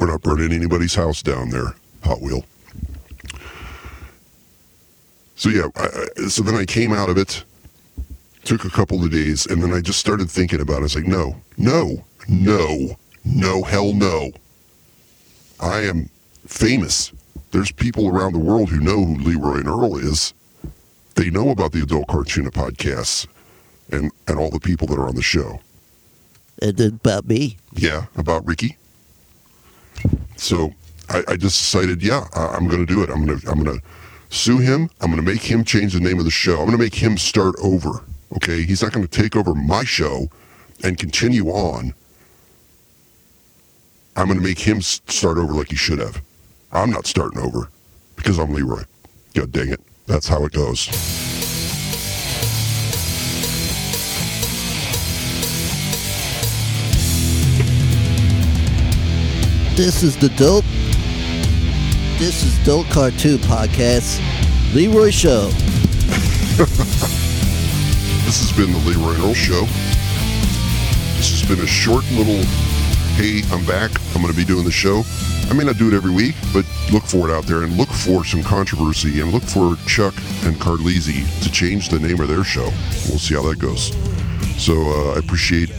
We're 0.00 0.06
not 0.06 0.22
burning 0.22 0.50
anybody's 0.50 0.94
house 0.94 1.22
down 1.22 1.50
there, 1.50 1.74
Hot 2.04 2.22
Wheel. 2.22 2.42
So 5.36 5.50
yeah, 5.50 5.68
I, 5.76 6.28
so 6.28 6.42
then 6.42 6.54
I 6.54 6.64
came 6.64 6.94
out 6.94 7.10
of 7.10 7.18
it, 7.18 7.44
took 8.44 8.64
a 8.64 8.70
couple 8.70 9.04
of 9.04 9.10
days, 9.10 9.44
and 9.44 9.62
then 9.62 9.74
I 9.74 9.82
just 9.82 9.98
started 9.98 10.30
thinking 10.30 10.60
about 10.60 10.76
it. 10.76 10.78
I 10.78 10.82
was 10.84 10.96
like, 10.96 11.06
no, 11.06 11.36
no, 11.58 12.02
no, 12.28 12.96
no, 13.26 13.62
hell 13.62 13.92
no. 13.92 14.30
I 15.60 15.80
am 15.80 16.08
famous. 16.46 17.12
There's 17.50 17.70
people 17.70 18.08
around 18.08 18.32
the 18.32 18.38
world 18.38 18.70
who 18.70 18.80
know 18.80 19.04
who 19.04 19.16
Leroy 19.16 19.58
and 19.58 19.68
Earl 19.68 19.96
is. 19.98 20.32
They 21.14 21.28
know 21.28 21.50
about 21.50 21.72
the 21.72 21.82
Adult 21.82 22.06
Cartoona 22.06 22.50
podcasts 22.50 23.26
and, 23.92 24.10
and 24.26 24.38
all 24.38 24.50
the 24.50 24.60
people 24.60 24.86
that 24.86 24.98
are 24.98 25.08
on 25.08 25.16
the 25.16 25.22
show. 25.22 25.60
And 26.62 26.78
then 26.78 26.94
about 26.94 27.26
me. 27.26 27.58
Yeah, 27.74 28.06
about 28.16 28.46
Ricky. 28.46 28.78
So 30.36 30.72
I, 31.08 31.18
I 31.28 31.36
just 31.36 31.58
decided, 31.58 32.02
yeah, 32.02 32.26
I, 32.34 32.48
I'm 32.48 32.68
going 32.68 32.84
to 32.84 32.92
do 32.92 33.02
it. 33.02 33.10
I'm 33.10 33.24
going 33.24 33.40
to 33.40 33.50
I'm 33.50 33.62
going 33.62 33.78
to 33.78 33.86
sue 34.30 34.58
him. 34.58 34.90
I'm 35.00 35.10
going 35.10 35.24
to 35.24 35.30
make 35.30 35.42
him 35.42 35.64
change 35.64 35.92
the 35.92 36.00
name 36.00 36.18
of 36.18 36.24
the 36.24 36.30
show. 36.30 36.52
I'm 36.52 36.66
going 36.66 36.78
to 36.78 36.82
make 36.82 36.94
him 36.94 37.18
start 37.18 37.54
over. 37.62 38.04
Okay, 38.36 38.62
he's 38.62 38.82
not 38.82 38.92
going 38.92 39.06
to 39.06 39.22
take 39.22 39.34
over 39.34 39.54
my 39.54 39.84
show 39.84 40.28
and 40.84 40.96
continue 40.96 41.48
on. 41.48 41.94
I'm 44.16 44.26
going 44.26 44.38
to 44.38 44.44
make 44.44 44.58
him 44.58 44.80
start 44.80 45.38
over 45.38 45.52
like 45.52 45.70
he 45.70 45.76
should 45.76 45.98
have. 45.98 46.22
I'm 46.72 46.90
not 46.90 47.06
starting 47.06 47.40
over 47.40 47.68
because 48.16 48.38
I'm 48.38 48.52
Leroy. 48.52 48.82
God 49.34 49.52
dang 49.52 49.70
it. 49.70 49.80
That's 50.06 50.28
how 50.28 50.44
it 50.44 50.52
goes. 50.52 51.29
This 59.80 60.02
is 60.02 60.14
the 60.14 60.28
dope. 60.36 60.66
This 62.18 62.44
is 62.44 62.58
Dope 62.66 62.86
Cartoon 62.88 63.38
Podcast. 63.38 64.20
Leroy 64.74 65.08
Show. 65.08 65.50
This 68.26 68.42
has 68.42 68.52
been 68.54 68.72
the 68.72 68.78
Leroy 68.80 69.14
Earl 69.24 69.32
Show. 69.32 69.62
This 71.16 71.30
has 71.30 71.48
been 71.48 71.64
a 71.64 71.66
short 71.66 72.04
little, 72.12 72.44
hey, 73.16 73.40
I'm 73.50 73.64
back. 73.64 73.90
I'm 74.14 74.20
going 74.20 74.30
to 74.30 74.36
be 74.36 74.44
doing 74.44 74.66
the 74.66 74.70
show. 74.70 75.02
I 75.48 75.54
may 75.54 75.64
not 75.64 75.78
do 75.78 75.88
it 75.88 75.94
every 75.94 76.12
week, 76.12 76.34
but 76.52 76.66
look 76.92 77.04
for 77.04 77.30
it 77.30 77.32
out 77.32 77.46
there 77.46 77.62
and 77.62 77.78
look 77.78 77.88
for 77.88 78.22
some 78.22 78.42
controversy 78.42 79.22
and 79.22 79.32
look 79.32 79.44
for 79.44 79.76
Chuck 79.86 80.14
and 80.44 80.56
Carlisi 80.56 81.24
to 81.42 81.50
change 81.50 81.88
the 81.88 81.98
name 81.98 82.20
of 82.20 82.28
their 82.28 82.44
show. 82.44 82.68
We'll 83.08 83.18
see 83.18 83.34
how 83.34 83.48
that 83.48 83.58
goes. 83.58 83.96
So 84.62 84.74
uh, 84.74 85.14
I 85.14 85.18
appreciate 85.20 85.70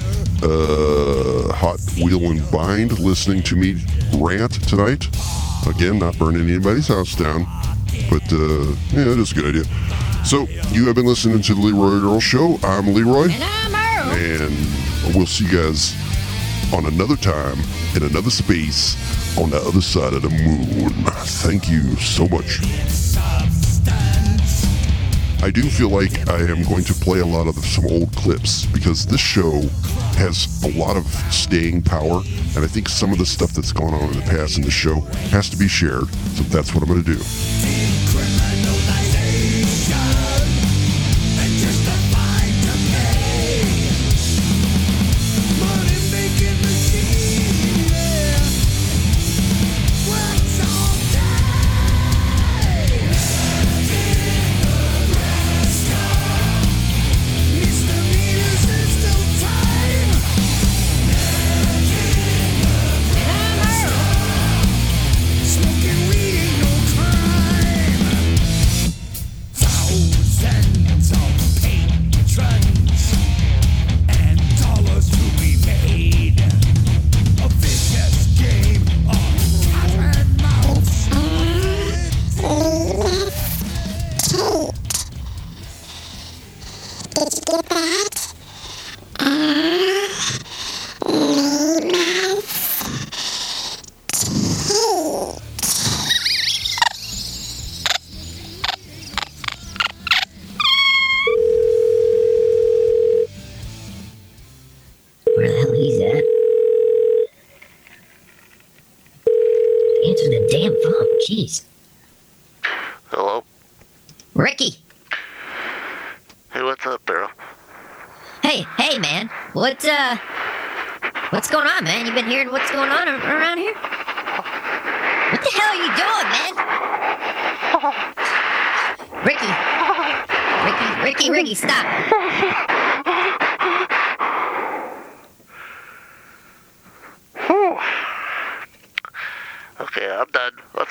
uh, 0.44 1.54
Hot 1.54 1.80
Wheel 2.04 2.32
and 2.32 2.52
Bind 2.52 2.98
listening 3.00 3.44
to 3.44 3.56
me 3.56 3.76
rant 4.18 4.54
tonight. 4.68 5.08
Again, 5.68 6.00
not 6.00 6.18
burning 6.18 6.50
anybody's 6.50 6.88
house 6.88 7.16
down, 7.16 7.46
but 8.10 8.24
uh, 8.34 8.76
yeah, 8.92 9.12
it 9.12 9.20
is 9.20 9.32
a 9.32 9.36
good 9.36 9.46
idea. 9.56 9.64
So 10.26 10.48
you 10.72 10.86
have 10.88 10.96
been 10.96 11.06
listening 11.06 11.42
to 11.44 11.54
the 11.54 11.62
Leroy 11.62 12.02
Earl 12.04 12.20
Show. 12.20 12.60
I'm 12.64 12.94
Leroy, 12.94 13.30
And 13.30 13.44
I'm 13.44 13.74
Earl. 13.76 14.14
and 14.16 15.16
we'll 15.16 15.26
see 15.28 15.46
you 15.46 15.52
guys 15.52 15.96
on 16.74 16.86
another 16.86 17.16
time 17.18 17.58
in 17.96 18.04
another 18.04 18.30
space 18.30 18.96
on 19.38 19.50
the 19.50 19.58
other 19.62 19.82
side 19.82 20.14
of 20.14 20.22
the 20.22 20.30
moon. 20.30 20.90
Thank 21.44 21.70
you 21.70 21.96
so 21.98 22.28
much. 22.28 22.62
I 25.44 25.50
do 25.50 25.64
feel 25.64 25.90
like 25.90 26.30
I 26.30 26.40
am 26.42 26.62
going 26.64 26.84
to 26.84 26.94
play 26.94 27.20
a 27.20 27.26
lot 27.26 27.48
of 27.48 27.56
some 27.66 27.88
old 27.88 28.16
clips 28.16 28.68
because 28.68 29.08
this 29.08 29.20
show 29.20 29.62
has 30.16 30.64
a 30.64 30.78
lot 30.78 30.96
of 30.96 31.08
staying 31.34 31.82
power, 31.82 32.22
and 32.56 32.64
I 32.64 32.68
think 32.68 32.88
some 32.88 33.12
of 33.12 33.18
the 33.18 33.26
stuff 33.26 33.52
that's 33.52 33.72
gone 33.72 33.94
on 33.94 34.04
in 34.10 34.20
the 34.20 34.26
past 34.26 34.58
in 34.58 34.64
the 34.64 34.70
show 34.70 35.02
has 35.32 35.50
to 35.50 35.58
be 35.58 35.68
shared. 35.68 36.08
So 36.36 36.44
that's 36.44 36.76
what 36.76 36.84
I'm 36.84 36.90
going 36.90 37.04
to 37.04 37.16
do. 37.16 38.01
Get. 87.52 88.21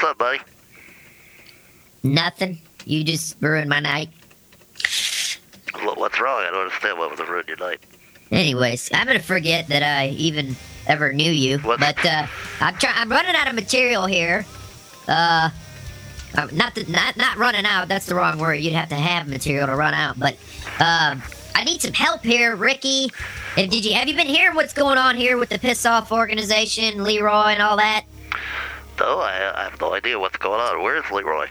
What's 0.00 0.12
up, 0.12 0.18
buddy? 0.18 0.38
Nothing. 2.02 2.58
You 2.86 3.04
just 3.04 3.36
ruined 3.42 3.68
my 3.68 3.80
night. 3.80 4.08
Wha- 5.84 5.92
What's 5.94 6.18
wrong? 6.18 6.40
I 6.40 6.50
don't 6.50 6.62
understand 6.62 6.98
what 6.98 7.10
was 7.10 7.20
ruined 7.28 7.48
your 7.48 7.58
night. 7.58 7.80
Anyways, 8.30 8.88
I'm 8.94 9.06
gonna 9.06 9.18
forget 9.18 9.68
that 9.68 9.82
I 9.82 10.08
even 10.16 10.56
ever 10.86 11.12
knew 11.12 11.30
you. 11.30 11.58
What? 11.58 11.80
But 11.80 12.02
uh, 12.06 12.26
I'm 12.62 12.76
trying. 12.76 12.94
I'm 12.96 13.10
running 13.10 13.34
out 13.34 13.46
of 13.48 13.54
material 13.54 14.06
here. 14.06 14.46
Uh, 15.06 15.50
uh, 16.34 16.48
not 16.50 16.74
the, 16.74 16.86
not 16.90 17.18
not 17.18 17.36
running 17.36 17.66
out. 17.66 17.88
That's 17.88 18.06
the 18.06 18.14
wrong 18.14 18.38
word. 18.38 18.54
You'd 18.54 18.72
have 18.72 18.88
to 18.88 18.94
have 18.94 19.28
material 19.28 19.66
to 19.66 19.76
run 19.76 19.92
out. 19.92 20.18
But 20.18 20.36
um, 20.78 21.22
I 21.54 21.62
need 21.64 21.82
some 21.82 21.92
help 21.92 22.22
here, 22.22 22.56
Ricky. 22.56 23.10
And 23.58 23.70
did 23.70 23.84
you 23.84 23.92
have 23.92 24.08
you 24.08 24.16
been 24.16 24.28
hearing 24.28 24.56
what's 24.56 24.72
going 24.72 24.96
on 24.96 25.18
here 25.18 25.36
with 25.36 25.50
the 25.50 25.58
piss 25.58 25.84
off 25.84 26.10
organization, 26.10 27.04
Leroy, 27.04 27.48
and 27.48 27.60
all 27.60 27.76
that? 27.76 28.06
No, 29.00 29.18
I, 29.20 29.52
I 29.56 29.64
have 29.64 29.80
no 29.80 29.94
idea 29.94 30.18
what's 30.18 30.36
going 30.36 30.60
on. 30.60 30.82
Where's 30.82 31.10
Leroy? 31.10 31.48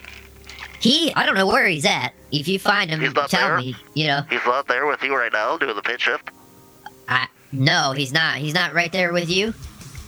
He, 0.80 1.14
I 1.16 1.26
don't 1.26 1.36
know 1.36 1.48
where 1.48 1.68
he's 1.68 1.86
at. 1.86 2.14
If 2.32 2.48
you 2.48 2.60
find 2.60 2.90
him, 2.90 3.02
He's 3.02 3.14
not 3.14 3.30
tell 3.30 3.48
there? 3.50 3.58
me. 3.58 3.76
You 3.96 4.08
know, 4.08 4.22
He's 4.30 4.46
not 4.46 4.68
there 4.68 4.86
with 4.86 5.02
you 5.04 5.16
right 5.16 5.34
now 5.34 5.58
doing 5.58 5.76
the 5.76 5.82
pitch 5.82 6.04
shift? 6.04 6.30
I 7.08 7.28
no, 7.52 7.94
he's 7.94 8.14
not. 8.14 8.36
He's 8.38 8.54
not 8.54 8.74
right 8.76 8.92
there 8.92 9.12
with 9.12 9.30
you, 9.30 9.54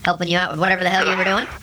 helping 0.05 0.27
you 0.27 0.37
out 0.37 0.51
with 0.51 0.59
whatever 0.59 0.83
the 0.83 0.89
hell 0.91 1.07
you 1.09 1.17
were 1.17 1.23
doing. 1.23 1.47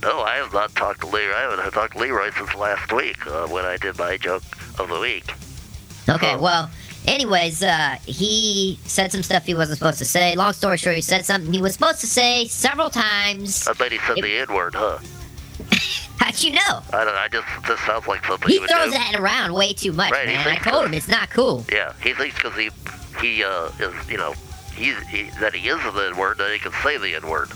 No, 0.00 0.20
I 0.20 0.36
have 0.36 0.52
not 0.52 0.72
talked 0.76 1.00
to 1.00 1.08
Leroy. 1.08 1.34
I 1.34 1.40
haven't 1.56 1.72
talked 1.72 1.94
to 1.94 1.98
Leroy 1.98 2.30
since 2.30 2.54
last 2.54 2.92
week 2.92 3.26
uh, 3.26 3.48
when 3.48 3.64
I 3.64 3.76
did 3.78 3.98
my 3.98 4.16
joke 4.16 4.44
of 4.78 4.88
the 4.88 5.00
week. 5.00 5.24
Okay, 6.08 6.34
Oh. 6.36 6.40
well, 6.40 6.70
anyways, 7.08 7.64
uh, 7.64 7.96
he 8.06 8.78
said 8.84 9.10
some 9.10 9.24
stuff 9.24 9.44
he 9.44 9.54
wasn't 9.54 9.78
supposed 9.78 9.98
to 9.98 10.04
say. 10.04 10.36
Long 10.36 10.52
story 10.52 10.76
short, 10.78 10.94
he 10.94 11.02
said 11.02 11.26
something 11.26 11.52
he 11.52 11.60
was 11.60 11.72
supposed 11.72 11.98
to 12.02 12.06
say 12.06 12.46
several 12.46 12.90
times. 12.90 13.66
I 13.66 13.72
bet 13.72 13.90
he 13.90 13.98
said 13.98 14.18
the 14.22 14.38
N 14.38 14.54
word, 14.54 14.76
huh? 14.76 14.98
How'd 16.18 16.42
you 16.42 16.52
know? 16.52 16.82
I 16.92 17.04
don't. 17.04 17.06
Know. 17.06 17.20
I 17.20 17.28
just 17.30 17.46
this 17.66 17.80
sounds 17.80 18.06
like 18.06 18.24
something 18.24 18.48
He 18.48 18.58
throws 18.58 18.86
do. 18.86 18.90
that 18.90 19.14
around 19.18 19.52
way 19.54 19.72
too 19.72 19.92
much, 19.92 20.10
Right, 20.12 20.26
man. 20.26 20.46
I 20.46 20.56
told 20.56 20.86
him 20.86 20.94
it's 20.94 21.08
not 21.08 21.30
cool. 21.30 21.64
Yeah, 21.72 21.92
he 22.02 22.12
thinks 22.12 22.34
because 22.36 22.56
he 22.56 22.70
he 23.20 23.44
uh 23.44 23.70
is 23.78 24.10
you 24.10 24.16
know 24.18 24.34
he, 24.74 24.94
he 25.10 25.30
that 25.40 25.54
he 25.54 25.68
is 25.68 25.78
the 25.82 26.06
N 26.10 26.16
word 26.16 26.38
that 26.38 26.52
he 26.52 26.58
can 26.58 26.72
say 26.82 26.98
the 26.98 27.14
N 27.14 27.26
word. 27.28 27.48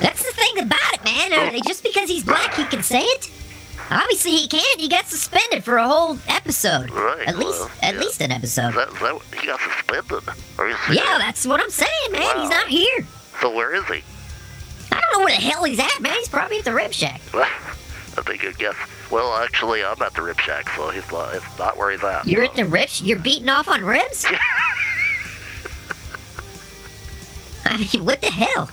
That's 0.00 0.24
the 0.24 0.32
thing 0.32 0.58
about 0.62 0.92
it, 0.94 1.04
man. 1.04 1.32
Uh, 1.56 1.58
just 1.66 1.82
because 1.82 2.08
he's 2.08 2.24
black, 2.24 2.54
he 2.54 2.64
can 2.64 2.82
say 2.82 3.00
it. 3.02 3.30
Obviously, 3.90 4.32
he 4.32 4.46
can't. 4.48 4.78
He 4.80 4.88
got 4.88 5.06
suspended 5.06 5.64
for 5.64 5.78
a 5.78 5.88
whole 5.88 6.18
episode. 6.28 6.90
Right, 6.90 7.26
At 7.26 7.38
least, 7.38 7.68
at 7.82 7.94
yeah. 7.94 8.00
least 8.00 8.20
an 8.20 8.30
episode. 8.30 8.68
Is 8.68 8.74
that, 8.74 8.88
is 8.88 9.00
that 9.00 9.20
he 9.40 9.46
got 9.46 9.60
suspended? 9.60 10.94
Yeah, 10.94 11.16
that's 11.18 11.46
what 11.46 11.58
I'm 11.60 11.70
saying, 11.70 12.12
man. 12.12 12.38
He's 12.40 12.50
not 12.50 12.68
here. 12.68 13.06
So 13.40 13.54
where 13.54 13.74
is 13.74 13.84
he? 13.86 14.02
I 14.92 15.00
don't 15.00 15.18
know 15.18 15.24
where 15.24 15.34
the 15.34 15.42
hell 15.42 15.64
he's 15.64 15.78
at, 15.80 16.00
man. 16.00 16.12
He's 16.18 16.28
probably 16.28 16.58
at 16.58 16.64
the 16.66 16.74
Rib 16.74 16.92
Shack. 16.92 17.20
I 18.16 18.22
think 18.22 18.40
good 18.42 18.58
guess. 18.58 18.74
Well, 19.10 19.32
actually, 19.36 19.84
I'm 19.84 20.00
at 20.02 20.14
the 20.14 20.22
Rib 20.22 20.40
Shack, 20.40 20.68
so 20.70 20.90
he's 20.90 21.10
not. 21.10 21.34
It's 21.34 21.58
not 21.58 21.76
where 21.76 21.90
he's 21.90 22.02
at. 22.04 22.26
You're 22.26 22.44
at 22.44 22.54
the 22.54 22.64
Rib. 22.64 22.88
You're 23.00 23.18
beating 23.18 23.48
off 23.48 23.68
on 23.68 23.84
ribs. 23.84 24.26
I 27.64 27.76
mean, 27.76 28.04
what 28.04 28.20
the 28.22 28.30
hell? 28.30 28.70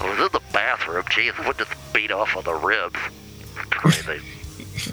I 0.00 0.08
was 0.10 0.18
in 0.18 0.28
the 0.32 0.40
bathroom. 0.52 1.02
Jeez, 1.04 1.38
I 1.40 1.46
would 1.46 1.58
just 1.58 1.72
beat 1.92 2.10
off 2.12 2.36
on 2.36 2.44
the 2.44 2.54
ribs. 2.54 2.98
Crazy. 3.70 4.20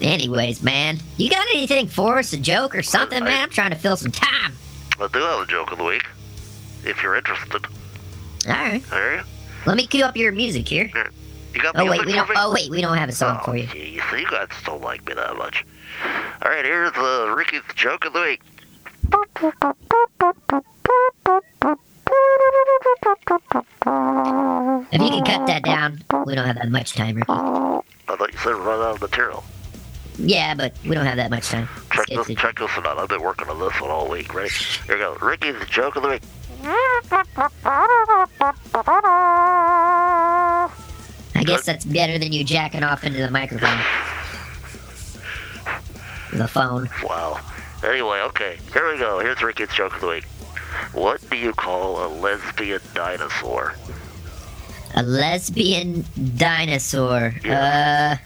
Anyways, 0.00 0.62
man, 0.62 0.98
you 1.16 1.30
got 1.30 1.46
anything 1.54 1.86
for 1.86 2.18
us? 2.18 2.32
A 2.32 2.36
joke 2.38 2.74
or 2.74 2.82
something, 2.82 3.22
man? 3.22 3.42
I'm 3.44 3.50
trying 3.50 3.70
to 3.70 3.76
fill 3.76 3.96
some 3.96 4.10
time. 4.12 4.52
I 5.00 5.08
do 5.12 5.18
have 5.20 5.40
a 5.40 5.46
joke 5.46 5.72
of 5.72 5.78
the 5.78 5.84
week. 5.84 6.04
If 6.84 7.02
you're 7.02 7.14
interested, 7.16 7.64
All 8.46 8.52
right. 8.52 8.82
All 8.92 8.98
right. 9.00 9.24
let 9.66 9.76
me 9.76 9.86
cue 9.86 10.04
up 10.04 10.16
your 10.16 10.32
music 10.32 10.68
here. 10.68 10.90
Oh 11.74 11.90
wait, 11.90 12.04
we 12.04 12.12
don't. 12.12 12.30
Oh 12.36 12.52
wait, 12.52 12.70
we 12.70 12.80
don't 12.80 12.96
have 12.96 13.08
a 13.08 13.12
song 13.12 13.38
oh, 13.40 13.44
for 13.44 13.56
you. 13.56 13.66
Geez, 13.66 14.02
you 14.12 14.26
guys 14.30 14.48
don't 14.64 14.82
like 14.82 15.06
me 15.06 15.14
that 15.14 15.36
much. 15.36 15.64
All 16.42 16.50
right, 16.50 16.64
here's 16.64 16.92
uh, 16.92 17.32
Ricky's 17.36 17.62
joke 17.74 18.04
of 18.04 18.12
the 18.12 18.20
week. 18.20 18.40
If 24.92 25.00
you 25.00 25.08
can 25.08 25.24
cut 25.24 25.46
that 25.46 25.62
down, 25.64 26.02
we 26.26 26.34
don't 26.34 26.46
have 26.46 26.56
that 26.56 26.70
much 26.70 26.94
time, 26.94 27.16
Ricky. 27.16 27.32
I 27.32 27.80
thought 28.06 28.32
you 28.32 28.38
said 28.38 28.54
run 28.54 28.80
out 28.80 28.94
of 28.96 29.00
material. 29.00 29.44
Yeah, 30.18 30.54
but 30.54 30.74
we 30.84 30.94
don't 30.94 31.06
have 31.06 31.16
that 31.16 31.30
much 31.30 31.48
time. 31.48 31.68
Check 31.90 32.10
It's- 32.10 32.18
this, 32.26 32.30
it's- 32.30 32.42
check 32.42 32.58
this 32.58 32.76
one 32.76 32.86
out. 32.86 32.98
I've 32.98 33.08
been 33.08 33.22
working 33.22 33.48
on 33.48 33.58
this 33.58 33.80
one 33.80 33.90
all 33.90 34.08
week. 34.08 34.34
Ready? 34.34 34.50
Here 34.86 34.96
we 34.96 35.00
go. 35.00 35.16
Ricky's 35.20 35.56
joke 35.68 35.96
of 35.96 36.02
the 36.02 36.08
week. 36.10 36.22
I 41.42 41.44
guess 41.44 41.66
that's 41.66 41.84
better 41.84 42.18
than 42.18 42.32
you 42.32 42.44
jacking 42.44 42.84
off 42.84 43.02
into 43.02 43.18
the 43.18 43.30
microphone. 43.30 43.78
The 46.32 46.46
phone. 46.46 46.88
Wow. 47.02 47.40
Anyway, 47.84 48.20
okay. 48.26 48.58
Here 48.72 48.92
we 48.92 48.98
go. 48.98 49.18
Here's 49.18 49.42
Ricky's 49.42 49.68
joke 49.70 49.96
of 49.96 50.00
the 50.00 50.06
week. 50.06 50.24
What 50.92 51.20
do 51.28 51.36
you 51.36 51.52
call 51.52 52.06
a 52.06 52.08
lesbian 52.08 52.80
dinosaur? 52.94 53.74
A 54.94 55.02
lesbian 55.02 56.04
dinosaur. 56.36 57.34
Uh. 57.44 58.16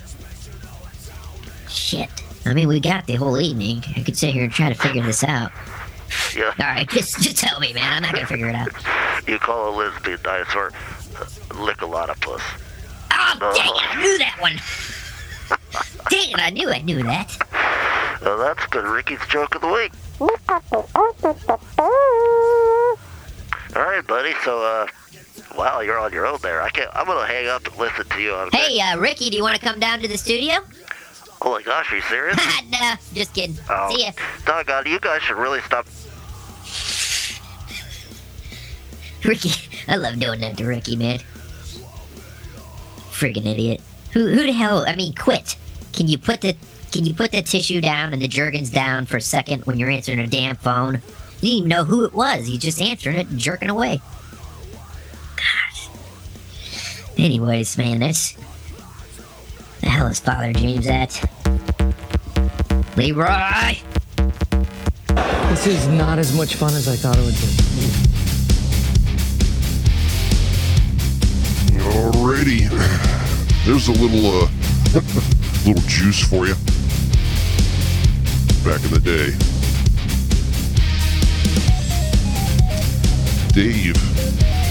Shit. 1.70 2.10
I 2.44 2.52
mean, 2.52 2.68
we 2.68 2.78
got 2.80 3.06
the 3.06 3.14
whole 3.14 3.40
evening. 3.40 3.82
I 3.96 4.02
could 4.02 4.16
sit 4.18 4.34
here 4.34 4.44
and 4.44 4.52
try 4.52 4.68
to 4.68 4.74
figure 4.74 5.02
this 5.02 5.24
out. 5.24 5.52
Yeah. 6.36 6.52
All 6.60 6.66
right, 6.66 6.88
just 6.90 7.20
just 7.20 7.36
tell 7.36 7.58
me, 7.60 7.72
man. 7.72 7.92
I'm 7.92 8.02
not 8.02 8.14
gonna 8.14 8.26
figure 8.26 8.48
it 8.48 8.54
out. 8.54 8.68
You 9.26 9.38
call 9.38 9.70
a 9.70 9.72
lesbian 9.76 10.18
dinosaur 10.22 10.68
uh, 10.68 11.24
lickalotopus. 11.54 12.40
Oh, 13.40 13.52
dang 13.54 13.66
it! 13.66 13.82
I 13.96 14.00
knew 14.02 14.18
that 14.18 14.36
one. 14.40 14.56
Dang 16.10 16.30
it! 16.30 16.38
I 16.38 16.50
knew 16.50 16.70
I 16.70 16.80
knew 16.82 17.02
that. 17.02 17.36
Now 18.22 18.36
that's 18.36 18.66
been 18.70 18.84
Ricky's 18.84 19.20
joke 19.28 19.54
of 19.54 19.60
the 19.60 19.68
week. 19.68 19.92
All 23.76 23.82
right, 23.82 24.06
buddy. 24.06 24.32
So, 24.44 24.62
uh, 24.62 24.86
wow, 25.56 25.80
you're 25.80 25.98
on 25.98 26.12
your 26.12 26.26
own 26.26 26.38
there. 26.42 26.62
I 26.62 26.70
can't. 26.70 26.90
I'm 26.94 27.06
gonna 27.06 27.26
hang 27.26 27.46
up 27.48 27.66
and 27.66 27.76
listen 27.76 28.06
to 28.08 28.20
you 28.20 28.32
on. 28.32 28.50
Hey, 28.52 28.80
uh, 28.80 28.98
Ricky, 28.98 29.30
do 29.30 29.36
you 29.36 29.42
want 29.42 29.58
to 29.58 29.64
come 29.64 29.78
down 29.78 30.00
to 30.00 30.08
the 30.08 30.16
studio? 30.16 30.54
Oh 31.42 31.52
my 31.52 31.62
gosh, 31.62 31.92
are 31.92 31.96
you 31.96 32.02
serious? 32.02 32.36
nah, 32.70 32.96
just 33.12 33.34
kidding. 33.34 33.56
Oh, 33.68 33.90
See 33.94 34.04
ya. 34.04 34.12
doggone, 34.46 34.86
you 34.86 34.98
guys 34.98 35.22
should 35.22 35.36
really 35.36 35.60
stop. 35.60 35.86
Ricky, 39.24 39.50
I 39.88 39.96
love 39.96 40.18
doing 40.18 40.40
that 40.40 40.56
to 40.56 40.66
Ricky, 40.66 40.96
man. 40.96 41.20
Friggin' 43.16 43.46
idiot. 43.46 43.80
Who 44.12 44.28
who 44.28 44.44
the 44.44 44.52
hell? 44.52 44.84
I 44.86 44.94
mean, 44.94 45.14
quit. 45.14 45.56
Can 45.92 46.06
you 46.06 46.18
put 46.18 46.42
the 46.42 46.54
can 46.92 47.06
you 47.06 47.14
put 47.14 47.32
the 47.32 47.42
tissue 47.42 47.80
down 47.80 48.12
and 48.12 48.20
the 48.20 48.28
Jergens 48.28 48.70
down 48.70 49.06
for 49.06 49.16
a 49.16 49.20
second 49.20 49.64
when 49.64 49.78
you're 49.78 49.90
answering 49.90 50.20
a 50.20 50.26
damn 50.26 50.56
phone? 50.56 50.94
You 50.94 51.00
didn't 51.40 51.56
even 51.56 51.68
know 51.68 51.84
who 51.84 52.04
it 52.04 52.12
was. 52.12 52.48
You 52.48 52.58
just 52.58 52.80
answering 52.80 53.16
it 53.16 53.28
and 53.28 53.38
jerking 53.38 53.70
away. 53.70 54.00
Gosh. 55.36 55.88
Anyways, 57.16 57.78
man, 57.78 58.00
that's 58.00 58.36
the 59.80 59.88
hell 59.88 60.08
is 60.08 60.20
Father 60.20 60.52
James 60.52 60.86
at? 60.86 61.22
Leroy. 62.96 63.76
This 65.48 65.66
is 65.66 65.88
not 65.88 66.18
as 66.18 66.36
much 66.36 66.56
fun 66.56 66.74
as 66.74 66.86
I 66.86 66.96
thought 66.96 67.18
it 67.18 67.24
would 67.24 67.34
be. 67.34 67.65
Alrighty. 72.36 72.68
There's 73.64 73.88
a 73.88 73.92
little 73.92 74.26
uh 74.26 74.48
little 75.66 75.82
juice 75.88 76.22
for 76.22 76.46
you. 76.46 76.54
Back 78.62 78.84
in 78.84 78.90
the 78.90 79.00
day. 79.02 79.32
Dave. 83.54 83.96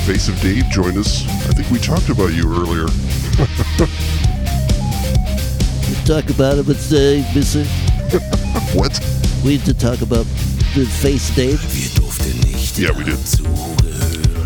Face 0.06 0.28
of 0.30 0.40
Dave 0.42 0.70
joined 0.70 0.98
us. 0.98 1.26
I 1.48 1.54
think 1.54 1.72
we 1.72 1.80
talked 1.80 2.10
about 2.10 2.34
you 2.34 2.44
earlier. 2.48 2.86
We 5.88 5.94
talk 6.04 6.30
about 6.32 6.58
it, 6.58 6.66
but 6.66 6.78
uh, 6.92 7.22
mister, 7.36 7.64
What? 8.78 9.00
we 9.44 9.52
need 9.52 9.66
to 9.66 9.74
talk 9.74 10.02
about 10.02 10.26
the 10.76 10.86
face 11.02 11.36
Dave. 11.36 11.62
Yeah, 12.78 12.92
we 12.98 13.04
did. 13.04 13.75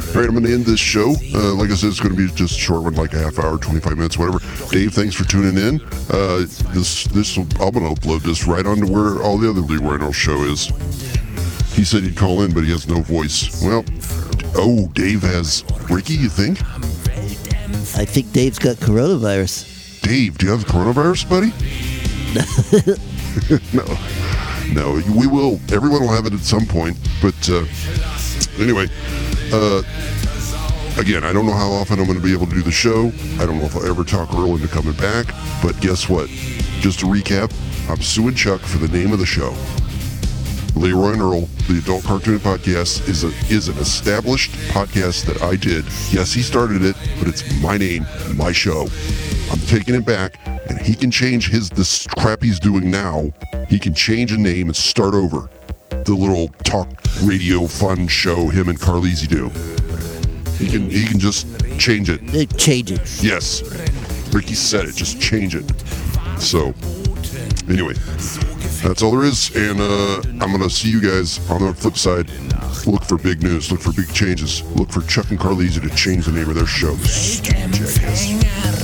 All 0.10 0.16
right, 0.16 0.26
I'm 0.28 0.32
going 0.32 0.44
to 0.46 0.54
end 0.54 0.66
this 0.66 0.80
show. 0.80 1.14
Uh, 1.36 1.54
like 1.54 1.70
I 1.70 1.76
said, 1.76 1.90
it's 1.90 2.00
going 2.00 2.16
to 2.16 2.18
be 2.18 2.34
just 2.34 2.58
a 2.58 2.60
short 2.60 2.82
one, 2.82 2.96
like 2.96 3.14
a 3.14 3.20
half 3.20 3.38
hour, 3.38 3.60
25 3.60 3.96
minutes, 3.96 4.18
whatever. 4.18 4.40
Dave, 4.72 4.92
thanks 4.92 5.14
for 5.14 5.24
tuning 5.24 5.56
in. 5.56 5.80
Uh, 6.10 6.48
this 6.74 7.04
this 7.06 7.38
I'm 7.38 7.48
going 7.48 7.74
to 7.74 8.02
upload 8.02 8.24
this 8.24 8.48
right 8.48 8.66
onto 8.66 8.92
where 8.92 9.22
all 9.22 9.38
the 9.38 9.48
other 9.48 9.62
Leroy 9.62 10.00
Earl 10.00 10.12
show 10.12 10.42
is. 10.46 10.66
He 11.76 11.84
said 11.84 12.02
he'd 12.02 12.18
call 12.18 12.42
in, 12.42 12.56
but 12.56 12.64
he 12.64 12.72
has 12.72 12.88
no 12.88 13.02
voice. 13.02 13.64
Well, 13.64 13.86
oh, 14.56 14.88
Dave 14.94 15.22
has 15.22 15.64
Ricky. 15.92 16.16
You 16.16 16.30
think? 16.30 16.60
I 17.96 18.04
think 18.04 18.32
Dave's 18.32 18.58
got 18.58 18.78
coronavirus. 18.78 20.02
Dave, 20.02 20.40
do 20.40 20.48
you 20.48 20.52
have 20.52 20.66
coronavirus, 20.66 21.30
buddy? 21.30 21.54
no, 23.74 23.86
no. 24.74 25.02
We 25.16 25.28
will. 25.28 25.60
Everyone 25.72 26.02
will 26.02 26.14
have 26.14 26.26
it 26.26 26.34
at 26.34 26.40
some 26.40 26.66
point. 26.66 26.98
But 27.22 27.48
uh, 27.48 27.66
anyway, 28.60 28.90
uh, 29.52 29.84
again, 31.00 31.24
I 31.24 31.34
don't 31.34 31.46
know 31.46 31.54
how 31.54 31.72
often 31.72 32.00
I'm 32.00 32.06
going 32.06 32.18
to 32.18 32.24
be 32.24 32.34
able 32.34 32.48
to 32.48 32.54
do 32.54 32.62
the 32.62 32.72
show. 32.72 33.12
I 33.42 33.46
don't 33.46 33.60
know 33.60 33.66
if 33.66 33.76
I'll 33.76 33.86
ever 33.86 34.04
talk 34.04 34.34
Earl 34.34 34.56
into 34.56 34.68
coming 34.68 34.94
back. 34.94 35.28
But 35.62 35.80
guess 35.82 36.10
what? 36.10 36.30
Just 36.80 37.00
to 37.00 37.06
recap, 37.06 37.54
I'm 37.90 38.02
suing 38.02 38.36
Chuck 38.36 38.62
for 38.62 38.78
the 38.78 38.88
name 38.88 39.12
of 39.14 39.20
the 39.20 39.26
show. 39.26 39.56
Leroy 40.76 41.14
and 41.14 41.22
Earl, 41.22 41.42
the 41.68 41.80
Adult 41.80 42.04
Cartoon 42.06 42.40
Podcast, 42.40 43.08
is 43.10 43.24
a 43.24 43.28
is 43.54 43.68
an 43.68 43.78
established 43.80 44.52
podcast 44.70 45.26
that 45.26 45.42
I 45.42 45.56
did. 45.56 45.84
Yes, 46.10 46.32
he 46.32 46.42
started 46.42 46.84
it, 46.84 46.96
but 47.18 47.28
it's 47.28 47.44
my 47.62 47.78
name, 47.78 48.06
my 48.36 48.52
show. 48.52 48.88
I'm 49.52 49.60
taking 49.62 49.96
it 49.96 50.06
back, 50.06 50.40
and 50.70 50.80
he 50.80 50.96
can 50.96 51.12
change 51.12 51.50
his 51.50 51.70
this 51.70 52.08
crap 52.08 52.44
he's 52.44 52.60
doing 52.60 52.90
now. 52.90 53.34
He 53.68 53.78
can 53.78 53.94
change 53.94 54.32
a 54.32 54.38
name 54.38 54.68
and 54.68 54.76
start 54.76 55.14
over. 55.14 55.50
The 56.10 56.16
little 56.16 56.48
talk 56.64 56.90
radio 57.22 57.68
fun 57.68 58.08
show 58.08 58.48
him 58.48 58.68
and 58.68 58.80
Carlisi 58.80 59.28
do. 59.28 59.50
He 60.58 60.68
can 60.68 60.90
he 60.90 61.06
can 61.06 61.20
just 61.20 61.46
change 61.78 62.10
it. 62.10 62.20
Uh, 62.34 62.52
Change 62.58 62.92
it. 62.92 63.24
Yes. 63.24 63.62
Ricky 64.34 64.56
said 64.56 64.86
it. 64.86 64.96
Just 64.96 65.22
change 65.22 65.54
it. 65.54 65.70
So, 66.42 66.74
anyway, 67.70 67.94
that's 68.82 69.04
all 69.04 69.12
there 69.12 69.24
is. 69.24 69.56
And 69.56 69.80
uh, 69.80 70.22
I'm 70.44 70.50
going 70.52 70.64
to 70.64 70.70
see 70.72 70.90
you 70.90 71.00
guys 71.00 71.48
on 71.48 71.62
the 71.62 71.76
flip 71.76 71.96
side. 71.96 72.32
Look 72.88 73.04
for 73.04 73.20
big 73.20 73.44
news. 73.44 73.72
Look 73.72 73.82
for 73.82 73.94
big 73.94 74.12
changes. 74.12 74.64
Look 74.72 74.90
for 74.90 75.02
Chuck 75.02 75.30
and 75.30 75.40
Carlisi 75.40 75.80
to 75.80 75.96
change 75.96 76.26
the 76.26 76.32
name 76.32 76.50
of 76.50 76.56
their 76.56 76.66
show. 76.66 76.96
Jackass. 77.44 78.79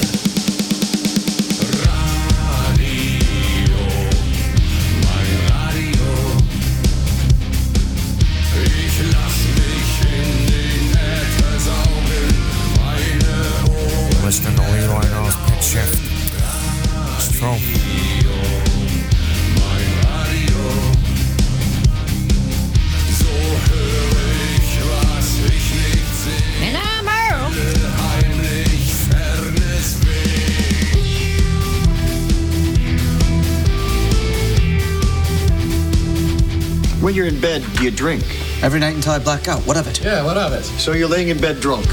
Do 37.75 37.83
you 37.83 37.91
drink? 37.91 38.23
Every 38.61 38.79
night 38.79 38.95
until 38.95 39.13
I 39.13 39.19
black 39.19 39.47
out. 39.47 39.61
What 39.61 39.77
of 39.77 39.88
it? 39.88 40.01
Yeah, 40.03 40.23
what 40.23 40.38
of 40.38 40.53
it? 40.53 40.63
So 40.63 40.93
you're 40.93 41.07
laying 41.07 41.29
in 41.29 41.39
bed 41.39 41.59
drunk. 41.59 41.85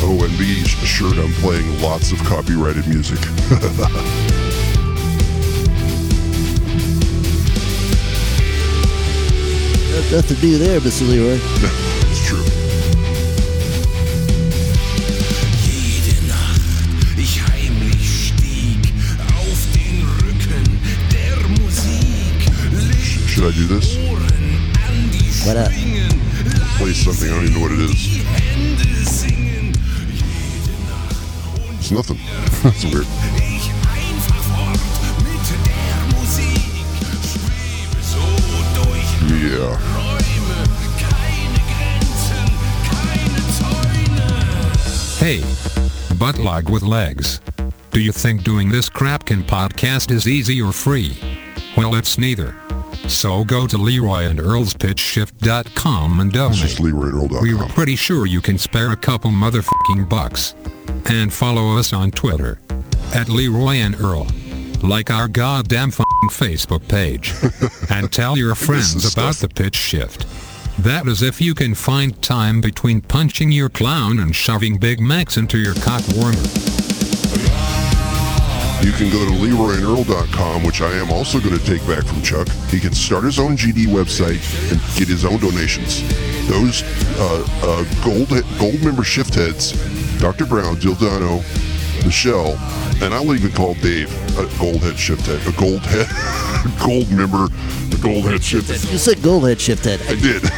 Oh, 0.00 0.24
and 0.24 0.38
be 0.38 0.62
assured 0.62 1.18
I'm 1.18 1.32
playing 1.34 1.80
lots 1.80 2.12
of 2.12 2.18
copyrighted 2.20 2.86
music. 2.88 3.20
Nothing 10.10 10.36
to 10.36 10.40
do 10.40 10.58
there, 10.58 10.80
Mr. 10.80 11.06
Leroy. 11.06 11.84
Should 23.38 23.54
I 23.54 23.56
do 23.56 23.66
this? 23.68 23.96
Ohren 23.96 24.24
an 24.88 25.10
die 25.12 25.30
Why 25.46 25.54
not? 25.54 25.70
Play 26.78 26.92
something. 26.92 27.30
I 27.30 27.34
don't 27.34 27.44
even 27.44 27.54
know 27.54 27.60
what 27.60 27.70
it 27.70 27.78
is. 27.78 27.94
die 27.94 28.24
Hände 28.34 29.06
singen. 29.06 29.74
It's 31.78 31.92
nothing. 31.92 32.18
That's 32.64 32.82
weird. 32.86 33.06
Ich 33.36 33.70
einfach 33.94 34.42
fort 34.42 34.80
mit 35.22 35.46
der 35.68 36.18
Musik. 36.18 36.66
Schwebe 37.30 38.02
so 38.02 38.18
durch 38.74 39.06
Yeah. 39.30 39.78
Räume, 39.94 40.58
keine 40.98 41.60
Grenzen, 41.70 42.46
keine 42.90 43.40
Zäune. 43.54 44.26
Hey, 45.20 45.44
Buttlog 46.18 46.68
with 46.70 46.82
legs. 46.82 47.40
Do 47.92 48.00
you 48.00 48.10
think 48.10 48.42
doing 48.42 48.68
this 48.68 48.90
crapkin 48.90 49.44
podcast 49.44 50.10
is 50.10 50.26
easy 50.26 50.60
or 50.60 50.72
free? 50.72 51.16
Well, 51.76 51.94
it's 51.94 52.18
neither. 52.18 52.56
So 53.08 53.42
go 53.42 53.66
to 53.66 53.78
Leroy 53.78 54.24
and 54.24 54.38
Earl's 54.38 54.74
PitchShift.com 54.74 56.20
and 56.20 56.30
donate. 56.32 56.58
We 57.42 57.54
were 57.54 57.66
pretty 57.68 57.96
sure 57.96 58.26
you 58.26 58.40
can 58.40 58.58
spare 58.58 58.92
a 58.92 58.96
couple 58.96 59.30
motherfucking 59.30 60.08
bucks. 60.08 60.54
And 61.10 61.32
follow 61.32 61.78
us 61.78 61.92
on 61.92 62.10
Twitter 62.10 62.58
at 63.14 63.28
Leroy 63.28 63.76
and 63.76 63.98
Earl. 64.00 64.26
Like 64.82 65.10
our 65.10 65.26
goddamn 65.26 65.90
fucking 65.90 66.28
Facebook 66.30 66.86
page. 66.88 67.32
and 67.90 68.12
tell 68.12 68.36
your 68.36 68.54
friends 68.54 69.10
about 69.12 69.36
the 69.36 69.48
pitch 69.48 69.76
shift. 69.76 70.26
That 70.78 71.08
is 71.08 71.22
if 71.22 71.40
you 71.40 71.54
can 71.54 71.74
find 71.74 72.20
time 72.22 72.60
between 72.60 73.00
punching 73.00 73.50
your 73.50 73.68
clown 73.68 74.20
and 74.20 74.36
shoving 74.36 74.76
Big 74.76 75.00
Macs 75.00 75.36
into 75.36 75.58
your 75.58 75.74
cock 75.74 76.02
warmer. 76.14 76.77
You 78.80 78.92
can 78.92 79.10
go 79.10 79.24
to 79.24 79.32
LeroyandEarl.com, 79.32 80.62
which 80.62 80.82
I 80.82 80.92
am 80.92 81.10
also 81.10 81.40
going 81.40 81.58
to 81.58 81.64
take 81.64 81.84
back 81.88 82.04
from 82.04 82.22
Chuck. 82.22 82.48
He 82.70 82.78
can 82.78 82.92
start 82.92 83.24
his 83.24 83.40
own 83.40 83.56
GD 83.56 83.86
website 83.86 84.38
and 84.70 84.80
get 84.96 85.08
his 85.08 85.24
own 85.24 85.40
donations. 85.40 86.02
Those 86.48 86.84
uh, 87.18 87.44
uh, 87.62 88.04
gold 88.04 88.28
gold 88.58 88.80
member 88.84 89.02
shift 89.02 89.34
heads, 89.34 89.72
Dr. 90.20 90.46
Brown, 90.46 90.76
Dildano, 90.76 91.42
Michelle, 92.04 92.56
and 93.02 93.12
I'll 93.12 93.34
even 93.34 93.50
call 93.50 93.74
Dave 93.74 94.12
a 94.38 94.46
gold 94.60 94.80
head 94.82 94.96
shift 94.96 95.26
head, 95.26 95.44
a 95.46 95.58
gold 95.58 95.80
head, 95.80 96.06
gold 96.78 97.10
member, 97.10 97.46
a 97.46 98.00
gold 98.00 98.26
head 98.30 98.44
shift 98.44 98.68
head. 98.68 98.92
You 98.92 98.98
said 98.98 99.20
gold 99.22 99.48
head 99.48 99.60
Shift 99.60 99.84
Head. 99.84 100.00
I 100.02 100.14
did. 100.14 100.42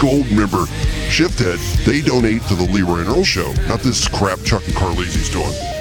Gold 0.00 0.30
member 0.30 0.64
shift 1.10 1.40
head. 1.40 1.58
They 1.84 2.00
donate 2.00 2.40
to 2.44 2.54
the 2.54 2.64
Leroy 2.72 3.00
and 3.00 3.08
Earl 3.08 3.24
show, 3.24 3.52
not 3.68 3.80
this 3.80 4.08
crap 4.08 4.40
Chuck 4.44 4.64
and 4.66 4.74
Carlisi's 4.74 5.28
doing. 5.28 5.79